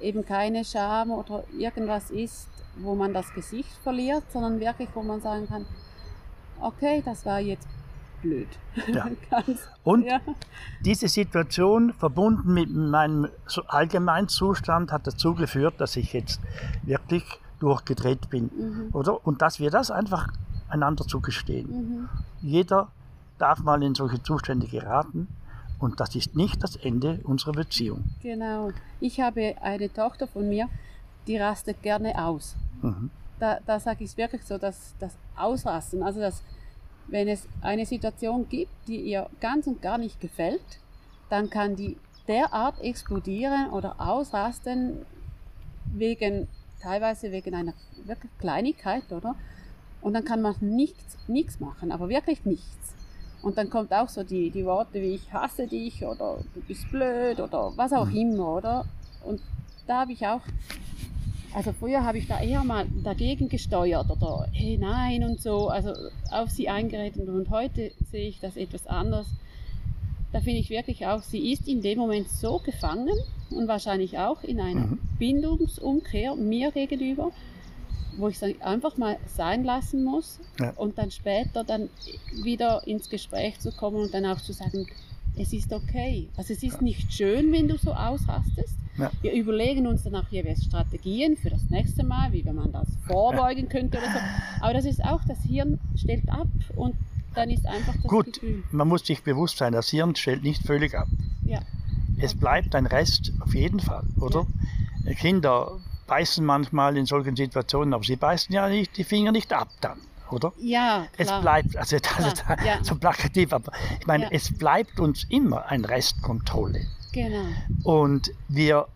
eben 0.00 0.24
keine 0.24 0.64
Scham 0.64 1.10
oder 1.10 1.44
irgendwas 1.58 2.10
ist, 2.10 2.48
wo 2.78 2.94
man 2.94 3.12
das 3.12 3.32
Gesicht 3.34 3.72
verliert, 3.82 4.22
sondern 4.32 4.60
wirklich, 4.60 4.88
wo 4.94 5.02
man 5.02 5.20
sagen 5.20 5.46
kann, 5.48 5.66
okay, 6.60 7.02
das 7.04 7.26
war 7.26 7.40
jetzt 7.40 7.68
blöd. 8.22 8.48
Ja. 8.86 9.08
Ganz, 9.30 9.68
Und 9.82 10.04
ja. 10.04 10.20
diese 10.84 11.08
Situation 11.08 11.92
verbunden 11.92 12.54
mit 12.54 12.70
meinem 12.70 13.28
Allgemeinzustand 13.66 14.92
hat 14.92 15.06
dazu 15.06 15.34
geführt, 15.34 15.74
dass 15.78 15.96
ich 15.96 16.12
jetzt 16.12 16.40
wirklich 16.82 17.24
durchgedreht 17.60 18.28
bin. 18.30 18.50
Mhm. 18.56 18.88
Oder? 18.92 19.24
Und 19.26 19.42
dass 19.42 19.60
wir 19.60 19.70
das 19.70 19.90
einfach 19.90 20.28
einander 20.68 21.06
zugestehen. 21.06 21.68
Mhm. 21.70 22.08
Jeder 22.40 22.88
darf 23.38 23.60
mal 23.60 23.82
in 23.82 23.94
solche 23.94 24.22
Zustände 24.22 24.66
geraten 24.66 25.28
und 25.78 26.00
das 26.00 26.14
ist 26.14 26.36
nicht 26.36 26.62
das 26.62 26.76
Ende 26.76 27.20
unserer 27.24 27.52
Beziehung. 27.52 28.04
Genau. 28.22 28.70
Ich 29.00 29.20
habe 29.20 29.56
eine 29.62 29.92
Tochter 29.92 30.26
von 30.26 30.48
mir, 30.48 30.68
die 31.26 31.36
rastet 31.38 31.82
gerne 31.82 32.22
aus. 32.22 32.56
Mhm. 32.82 33.10
Da, 33.38 33.58
da 33.64 33.80
sage 33.80 34.04
ich 34.04 34.10
es 34.10 34.16
wirklich 34.16 34.44
so, 34.44 34.58
dass 34.58 34.94
das 34.98 35.16
Ausrasten, 35.36 36.02
also 36.02 36.20
dass 36.20 36.42
wenn 37.06 37.28
es 37.28 37.48
eine 37.62 37.86
Situation 37.86 38.48
gibt, 38.48 38.70
die 38.86 39.00
ihr 39.00 39.28
ganz 39.40 39.66
und 39.66 39.82
gar 39.82 39.98
nicht 39.98 40.20
gefällt, 40.20 40.60
dann 41.28 41.48
kann 41.50 41.76
die 41.76 41.96
derart 42.28 42.80
explodieren 42.80 43.70
oder 43.70 43.96
ausrasten 43.98 45.06
wegen 45.92 46.46
teilweise 46.80 47.30
wegen 47.32 47.54
einer 47.54 47.72
wirklich 48.04 48.30
Kleinigkeit, 48.38 49.10
oder? 49.10 49.34
Und 50.00 50.14
dann 50.14 50.24
kann 50.24 50.40
man 50.42 50.54
nichts, 50.60 51.18
nichts 51.28 51.60
machen, 51.60 51.92
aber 51.92 52.08
wirklich 52.08 52.44
nichts. 52.44 52.94
Und 53.42 53.56
dann 53.56 53.70
kommt 53.70 53.92
auch 53.92 54.08
so 54.08 54.22
die, 54.22 54.50
die 54.50 54.64
Worte 54.64 55.00
wie 55.00 55.14
ich 55.14 55.32
hasse 55.32 55.66
dich 55.66 56.04
oder 56.04 56.38
du 56.54 56.60
bist 56.60 56.90
blöd 56.90 57.40
oder 57.40 57.72
was 57.76 57.92
auch 57.92 58.10
immer, 58.10 58.56
oder? 58.56 58.84
Und 59.24 59.40
da 59.86 60.00
habe 60.00 60.12
ich 60.12 60.26
auch, 60.26 60.42
also 61.54 61.72
früher 61.72 62.04
habe 62.04 62.18
ich 62.18 62.26
da 62.28 62.40
eher 62.40 62.62
mal 62.64 62.86
dagegen 63.02 63.48
gesteuert 63.48 64.10
oder 64.10 64.46
hey 64.52 64.78
nein 64.78 65.24
und 65.24 65.40
so, 65.40 65.68
also 65.68 65.92
auf 66.30 66.50
sie 66.50 66.68
eingeredet 66.68 67.28
und 67.28 67.48
heute 67.50 67.92
sehe 68.10 68.28
ich 68.28 68.40
das 68.40 68.56
etwas 68.56 68.86
anders. 68.86 69.26
Da 70.32 70.40
finde 70.40 70.60
ich 70.60 70.70
wirklich 70.70 71.06
auch, 71.06 71.22
sie 71.22 71.52
ist 71.52 71.66
in 71.66 71.80
dem 71.80 71.98
Moment 71.98 72.28
so 72.28 72.58
gefangen 72.58 73.18
und 73.50 73.68
wahrscheinlich 73.68 74.18
auch 74.18 74.44
in 74.44 74.60
einer 74.60 74.80
Mhm. 74.86 74.98
Bindungsumkehr 75.20 76.34
mir 76.34 76.72
gegenüber, 76.72 77.30
wo 78.16 78.28
ich 78.28 78.40
es 78.42 78.60
einfach 78.60 78.96
mal 78.96 79.16
sein 79.26 79.62
lassen 79.62 80.02
muss 80.02 80.40
Ja. 80.58 80.70
und 80.76 80.98
dann 80.98 81.10
später 81.12 81.62
dann 81.62 81.88
wieder 82.42 82.84
ins 82.86 83.08
Gespräch 83.08 83.58
zu 83.60 83.70
kommen 83.70 83.96
und 83.98 84.12
dann 84.12 84.26
auch 84.26 84.40
zu 84.40 84.52
sagen, 84.52 84.86
es 85.36 85.52
ist 85.52 85.72
okay. 85.72 86.28
Also 86.36 86.52
es 86.52 86.62
ist 86.64 86.82
nicht 86.82 87.12
schön, 87.12 87.52
wenn 87.52 87.68
du 87.68 87.78
so 87.78 87.92
ausrastest. 87.92 88.74
Ja. 88.98 89.10
Wir 89.22 89.32
überlegen 89.32 89.86
uns 89.86 90.02
dann 90.02 90.16
auch 90.16 90.28
jeweils 90.30 90.64
Strategien 90.64 91.36
für 91.36 91.50
das 91.50 91.70
nächste 91.70 92.02
Mal, 92.04 92.32
wie 92.32 92.42
man 92.42 92.72
das 92.72 92.88
vorbeugen 93.06 93.68
könnte 93.68 93.98
oder 93.98 94.10
so. 94.12 94.18
Aber 94.64 94.74
das 94.74 94.84
ist 94.84 95.02
auch, 95.04 95.20
das 95.28 95.38
Hirn 95.44 95.78
stellt 95.96 96.28
ab 96.28 96.48
und 96.76 96.94
dann 97.34 97.48
ist 97.48 97.64
einfach 97.64 97.94
das 97.94 98.10
Gut, 98.10 98.34
Gefühl. 98.34 98.64
man 98.72 98.88
muss 98.88 99.06
sich 99.06 99.22
bewusst 99.22 99.56
sein, 99.58 99.72
das 99.72 99.88
Hirn 99.88 100.16
stellt 100.16 100.42
nicht 100.42 100.64
völlig 100.66 100.94
ab. 100.96 101.06
Ja, 101.46 101.60
Es 102.18 102.34
bleibt 102.34 102.74
ein 102.74 102.86
Rest 102.86 103.32
auf 103.40 103.54
jeden 103.54 103.78
Fall, 103.78 104.02
oder? 104.20 104.46
Kinder 105.14 105.78
beißen 106.06 106.44
manchmal 106.44 106.96
in 106.96 107.06
solchen 107.06 107.36
Situationen, 107.36 107.94
aber 107.94 108.04
sie 108.04 108.16
beißen 108.16 108.54
ja 108.54 108.68
nicht 108.68 108.96
die 108.96 109.04
Finger 109.04 109.30
nicht 109.32 109.52
ab 109.52 109.68
dann, 109.80 110.00
oder? 110.30 110.52
ja 110.58 111.06
Es 111.16 111.28
klar. 111.28 111.40
bleibt, 111.42 111.76
also 111.76 111.96
das 111.98 112.12
Klar, 112.12 112.28
ist 112.28 112.44
ja. 112.66 112.78
so 112.84 112.94
plakativ, 112.96 113.52
aber 113.52 113.72
ich 114.00 114.06
meine, 114.06 114.24
Ja. 114.24 114.30
es 114.32 114.56
bleibt 114.56 114.98
uns 114.98 115.24
immer 115.28 115.66
ein 115.66 115.84
Restkontrolle. 115.84 116.80
Genau. 117.12 117.44
Und 117.84 118.30
wir 118.48 118.86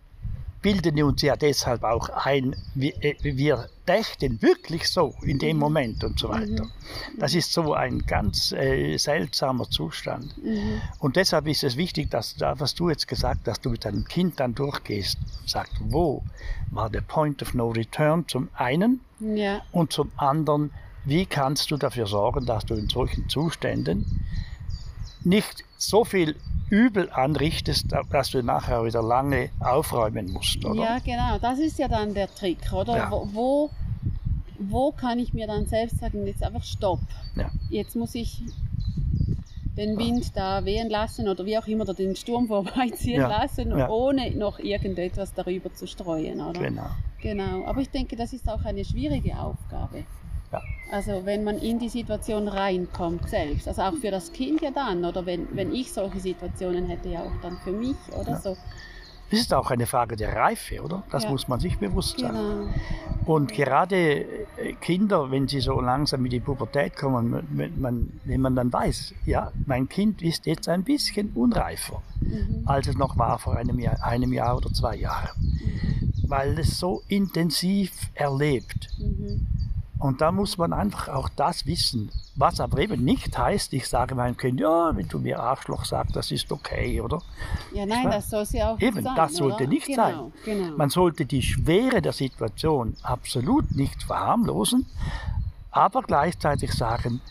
bilden 0.65 1.03
uns 1.03 1.21
ja 1.21 1.35
deshalb 1.35 1.83
auch 1.83 2.09
ein, 2.09 2.55
wir, 2.73 2.91
äh, 3.03 3.15
wir 3.21 3.69
dächten 3.87 4.41
wirklich 4.41 4.89
so 4.89 5.13
in 5.21 5.37
dem 5.37 5.57
Moment 5.57 6.03
und 6.03 6.17
so 6.17 6.29
weiter. 6.29 6.65
Das 7.19 7.35
ist 7.35 7.53
so 7.53 7.75
ein 7.75 7.99
ganz 8.07 8.51
äh, 8.51 8.97
seltsamer 8.97 9.69
Zustand. 9.69 10.35
Mhm. 10.43 10.81
Und 10.97 11.17
deshalb 11.17 11.45
ist 11.45 11.63
es 11.63 11.77
wichtig, 11.77 12.09
dass 12.09 12.35
da, 12.35 12.59
was 12.59 12.73
du 12.73 12.89
jetzt 12.89 13.07
gesagt 13.07 13.41
hast, 13.41 13.47
dass 13.47 13.61
du 13.61 13.69
mit 13.69 13.85
deinem 13.85 14.05
Kind 14.05 14.39
dann 14.39 14.55
durchgehst, 14.55 15.19
sagst, 15.45 15.75
wo 15.81 16.23
war 16.71 16.89
der 16.89 17.01
Point 17.01 17.43
of 17.43 17.53
No 17.53 17.69
Return 17.69 18.27
zum 18.27 18.49
einen 18.55 19.01
Ja, 19.19 19.61
und 19.71 19.93
zum 19.93 20.11
anderen, 20.17 20.71
wie 21.03 21.27
kannst 21.27 21.69
du 21.69 21.77
dafür 21.77 22.07
sorgen, 22.07 22.47
dass 22.47 22.65
du 22.65 22.73
in 22.73 22.89
solchen 22.89 23.29
Zuständen 23.29 24.25
nicht 25.25 25.63
so 25.77 26.05
viel 26.05 26.35
Übel 26.69 27.09
anrichtest, 27.11 27.87
dass 28.09 28.31
du 28.31 28.41
nachher 28.41 28.85
wieder 28.85 29.03
lange 29.03 29.49
aufräumen 29.59 30.31
musst, 30.31 30.63
oder? 30.65 30.81
ja, 30.81 30.99
genau. 30.99 31.37
Das 31.39 31.59
ist 31.59 31.77
ja 31.77 31.87
dann 31.87 32.13
der 32.13 32.33
Trick, 32.33 32.71
oder? 32.73 32.97
Ja. 32.97 33.11
Wo, 33.11 33.69
wo, 34.57 34.91
kann 34.91 35.19
ich 35.19 35.33
mir 35.33 35.47
dann 35.47 35.67
selbst 35.67 35.99
sagen, 35.99 36.25
jetzt 36.25 36.43
einfach 36.43 36.63
Stopp. 36.63 37.01
Ja. 37.35 37.51
Jetzt 37.69 37.95
muss 37.95 38.15
ich 38.15 38.41
den 39.77 39.97
Wind 39.97 40.35
da 40.35 40.63
wehen 40.65 40.89
lassen 40.89 41.27
oder 41.27 41.45
wie 41.45 41.57
auch 41.57 41.67
immer, 41.67 41.83
oder 41.83 41.93
den 41.93 42.15
Sturm 42.15 42.47
vorbeiziehen 42.47 43.21
Ja, 43.21 43.27
lassen, 43.27 43.77
ja. 43.77 43.89
ohne 43.89 44.31
noch 44.31 44.59
irgendetwas 44.59 45.33
darüber 45.33 45.73
zu 45.73 45.85
streuen, 45.87 46.41
oder? 46.41 46.59
Genau. 46.59 46.89
Genau, 47.21 47.65
aber 47.65 47.81
ich 47.81 47.89
denke, 47.89 48.15
das 48.15 48.33
ist 48.33 48.47
auch 48.47 48.63
eine 48.65 48.85
schwierige 48.85 49.37
Aufgabe. 49.39 50.03
Ja. 50.55 50.61
Also 50.91 51.25
wenn 51.25 51.43
man 51.43 51.57
in 51.57 51.79
die 51.79 51.89
Situation 51.89 52.47
reinkommt 52.47 53.27
selbst, 53.29 53.67
also 53.67 53.81
auch 53.81 53.95
für 53.95 54.11
das 54.11 54.31
Kind 54.31 54.61
ja 54.61 54.71
dann, 54.71 55.03
oder 55.03 55.25
wenn, 55.25 55.47
wenn 55.55 55.73
ich 55.73 55.91
solche 55.91 56.19
Situationen 56.19 56.87
hätte, 56.87 57.09
ja 57.09 57.21
auch 57.21 57.31
dann 57.41 57.57
für 57.63 57.71
mich 57.71 57.95
oder 58.19 58.31
Ja. 58.31 58.39
so. 58.39 58.55
Es 59.31 59.39
ist 59.39 59.53
auch 59.55 59.71
eine 59.71 59.87
Frage 59.87 60.15
der 60.15 60.35
Reife, 60.35 60.79
oder? 60.83 61.01
Das 61.11 61.23
Ja. 61.23 61.31
muss 61.31 61.47
man 61.47 61.59
sich 61.59 61.79
bewusst 61.79 62.19
sein. 62.19 62.31
Genau. 62.35 62.67
Und 63.25 63.51
gerade 63.53 63.95
äh, 63.97 64.73
Kinder, 64.79 65.31
wenn 65.31 65.47
sie 65.47 65.59
so 65.61 65.81
langsam 65.81 66.23
in 66.25 66.29
die 66.29 66.39
Pubertät 66.39 66.95
kommen, 66.95 67.43
wenn 67.49 67.81
man, 67.81 68.19
wenn 68.23 68.39
man 68.41 68.55
dann 68.55 68.71
weiß, 68.71 69.15
ja, 69.25 69.51
mein 69.65 69.89
Kind 69.89 70.21
ist 70.21 70.45
jetzt 70.45 70.69
ein 70.69 70.83
bisschen 70.83 71.31
unreifer, 71.33 72.03
Mhm. 72.21 72.61
als 72.67 72.85
es 72.87 72.95
noch 72.97 73.17
war 73.17 73.39
vor 73.39 73.55
einem 73.55 73.79
Jahr, 73.79 73.97
einem 74.03 74.31
Jahr 74.31 74.55
oder 74.57 74.71
zwei 74.71 74.95
Jahren, 74.97 75.29
weil 76.27 76.59
es 76.59 76.77
so 76.77 77.01
intensiv 77.07 77.91
erlebt. 78.13 78.89
Mhm. 78.99 79.47
Und 79.97 80.21
da 80.21 80.31
muss 80.31 80.57
man 80.57 80.73
einfach 80.73 81.07
auch 81.07 81.29
das 81.29 81.65
wissen, 81.65 82.11
was 82.35 82.59
aber 82.59 82.79
eben 82.79 83.03
nicht 83.03 83.37
heißt, 83.37 83.71
ich 83.73 83.87
sage 83.87 84.13
meinem 84.13 84.35
Kind, 84.35 84.59
ja, 84.59 84.95
wenn 84.95 85.07
du 85.07 85.19
mir 85.19 85.39
Arschloch 85.39 85.85
sagst, 85.85 86.15
das 86.15 86.31
ist 86.31 86.51
okay, 86.51 86.99
oder? 86.99 87.21
Ja, 87.73 87.85
nein, 87.85 88.05
weiß. 88.05 88.15
das 88.15 88.29
soll 88.29 88.45
sie 88.45 88.61
auch 88.61 88.79
Eben, 88.79 88.97
nicht 88.97 89.05
sein. 89.05 89.15
das 89.15 89.35
sollte 89.35 89.55
oder? 89.63 89.67
nicht 89.67 89.87
genau, 89.87 90.03
sein. 90.03 90.33
Genau. 90.43 90.77
Man 90.77 90.89
sollte 90.89 91.25
die 91.25 91.41
Schwere 91.41 92.01
der 92.01 92.11
Situation 92.11 92.97
absolut 93.03 93.73
nicht 93.73 94.03
verharmlosen, 94.03 94.85
aber 95.71 96.01
gleichzeitig 96.01 96.73
sagen, 96.73 97.21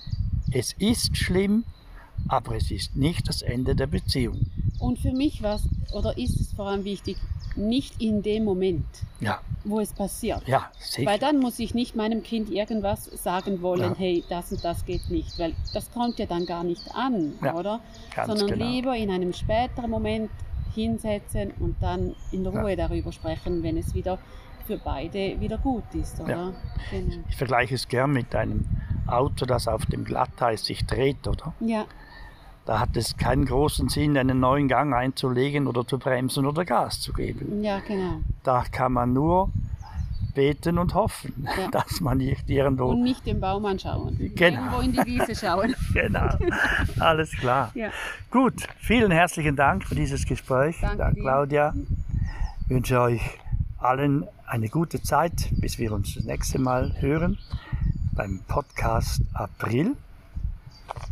es 0.50 0.72
ist 0.74 1.16
schlimm, 1.18 1.64
aber 2.28 2.56
es 2.56 2.70
ist 2.70 2.96
nicht 2.96 3.28
das 3.28 3.42
Ende 3.42 3.76
der 3.76 3.86
Beziehung. 3.86 4.46
Und 4.78 4.98
für 4.98 5.12
mich 5.12 5.42
war 5.42 5.56
es, 5.56 5.68
oder 5.92 6.16
ist 6.16 6.40
es 6.40 6.52
vor 6.52 6.68
allem 6.68 6.84
wichtig, 6.84 7.18
nicht 7.56 8.00
in 8.00 8.22
dem 8.22 8.44
Moment, 8.44 8.84
Ja, 9.20 9.40
wo 9.64 9.80
es 9.80 9.92
passiert. 9.92 10.42
ja, 10.46 10.70
sicher. 10.78 11.10
Weil 11.10 11.18
dann 11.18 11.38
muss 11.38 11.58
ich 11.58 11.74
nicht 11.74 11.94
meinem 11.96 12.22
Kind 12.22 12.50
irgendwas 12.50 13.04
sagen 13.04 13.62
wollen, 13.62 13.80
Ja. 13.82 13.94
hey, 13.96 14.24
das 14.28 14.52
und 14.52 14.64
das 14.64 14.84
geht 14.84 15.10
nicht, 15.10 15.38
weil 15.38 15.54
das 15.72 15.90
kommt 15.92 16.18
ja 16.18 16.26
dann 16.26 16.46
gar 16.46 16.64
nicht 16.64 16.94
an, 16.94 17.34
Ja, 17.42 17.54
oder? 17.54 17.80
Ganz 18.14 18.28
Sondern 18.28 18.58
genau. 18.58 18.70
lieber 18.70 18.96
in 18.96 19.10
einem 19.10 19.32
späteren 19.32 19.90
Moment 19.90 20.30
hinsetzen 20.74 21.52
und 21.60 21.76
dann 21.80 22.14
in 22.32 22.46
Ruhe 22.46 22.74
darüber 22.76 23.12
sprechen, 23.12 23.62
wenn 23.62 23.76
es 23.76 23.94
wieder 23.94 24.18
für 24.66 24.78
beide 24.78 25.38
wieder 25.40 25.58
gut 25.58 25.84
ist, 25.94 26.18
oder? 26.20 26.52
Genau. 26.90 27.14
Ich 27.28 27.36
vergleiche 27.36 27.74
es 27.74 27.86
gern 27.86 28.12
mit 28.12 28.34
einem 28.34 28.64
Auto, 29.06 29.44
das 29.44 29.68
auf 29.68 29.84
dem 29.86 30.04
Glatteis 30.04 30.64
sich 30.64 30.86
dreht, 30.86 31.28
oder? 31.28 31.52
Ja, 31.60 31.84
Da 32.66 32.80
hat 32.80 32.96
es 32.96 33.16
keinen 33.16 33.44
großen 33.44 33.88
Sinn, 33.90 34.16
einen 34.16 34.40
neuen 34.40 34.68
Gang 34.68 34.94
einzulegen 34.94 35.66
oder 35.66 35.86
zu 35.86 35.98
bremsen 35.98 36.46
oder 36.46 36.64
Gas 36.64 37.00
zu 37.00 37.12
geben. 37.12 37.62
Ja, 37.62 37.80
genau. 37.80 38.20
Da 38.42 38.64
kann 38.70 38.92
man 38.94 39.12
nur 39.12 39.50
beten 40.34 40.78
und 40.78 40.94
hoffen, 40.94 41.46
Ja. 41.58 41.68
dass 41.72 42.00
man 42.00 42.18
nicht 42.18 42.48
irgendwo. 42.48 42.86
Und 42.86 43.02
nicht 43.02 43.24
den 43.26 43.38
Baum 43.38 43.66
anschauen. 43.66 44.16
Genau. 44.34 44.80
Irgendwo 44.80 44.80
in 44.80 44.92
die 44.92 45.04
Wiese 45.04 45.34
schauen. 45.46 45.74
genau, 45.92 46.28
alles 46.98 47.30
klar. 47.32 47.70
Ja. 47.74 47.90
Gut, 48.30 48.66
vielen 48.78 49.10
herzlichen 49.12 49.56
Dank 49.56 49.84
für 49.84 49.94
dieses 49.94 50.24
Gespräch, 50.26 50.76
Danke 50.80 50.96
da 50.96 51.10
dir. 51.10 51.20
Claudia. 51.20 51.74
Ich 52.64 52.70
wünsche 52.70 52.98
euch 53.00 53.20
allen 53.78 54.24
eine 54.46 54.68
gute 54.70 55.02
Zeit, 55.02 55.50
bis 55.52 55.78
wir 55.78 55.92
uns 55.92 56.14
das 56.14 56.24
nächste 56.24 56.58
Mal 56.58 56.94
hören 57.00 57.38
beim 58.12 58.40
Podcast 58.48 59.20
April 59.34 59.96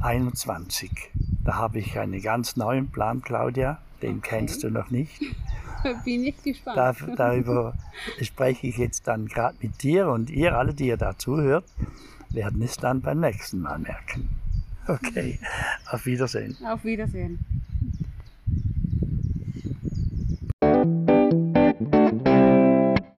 21. 0.01 0.91
Da 1.45 1.55
habe 1.55 1.79
ich 1.79 1.99
einen 1.99 2.23
ganz 2.23 2.57
neuen 2.57 2.89
Plan, 2.89 3.23
Claudia. 3.23 3.79
Den 4.01 4.21
kennst 4.21 4.63
du 4.63 4.71
noch 4.71 4.91
nicht. 4.91 5.21
Bin 6.05 6.25
ich 6.25 6.41
gespannt. 6.43 6.77
Da, 6.77 6.93
darüber 7.17 7.75
spreche 8.21 8.69
ich 8.69 8.77
jetzt 8.77 9.09
dann 9.09 9.27
gerade 9.27 9.57
mit 9.61 9.83
dir 9.83 10.09
und 10.09 10.31
ihr 10.31 10.57
alle, 10.57 10.75
die 10.75 10.87
ihr 10.87 10.97
da 10.97 11.19
zuhört, 11.19 11.65
werden 12.31 12.63
es 12.63 12.77
dann 12.77 13.01
beim 13.01 13.21
nächsten 13.21 13.61
Mal 13.61 13.79
merken. 13.79 14.29
Okay, 14.87 15.39
auf 15.91 16.07
Wiedersehen. 16.07 16.57
Auf 16.65 16.85
Wiedersehen. 16.85 17.39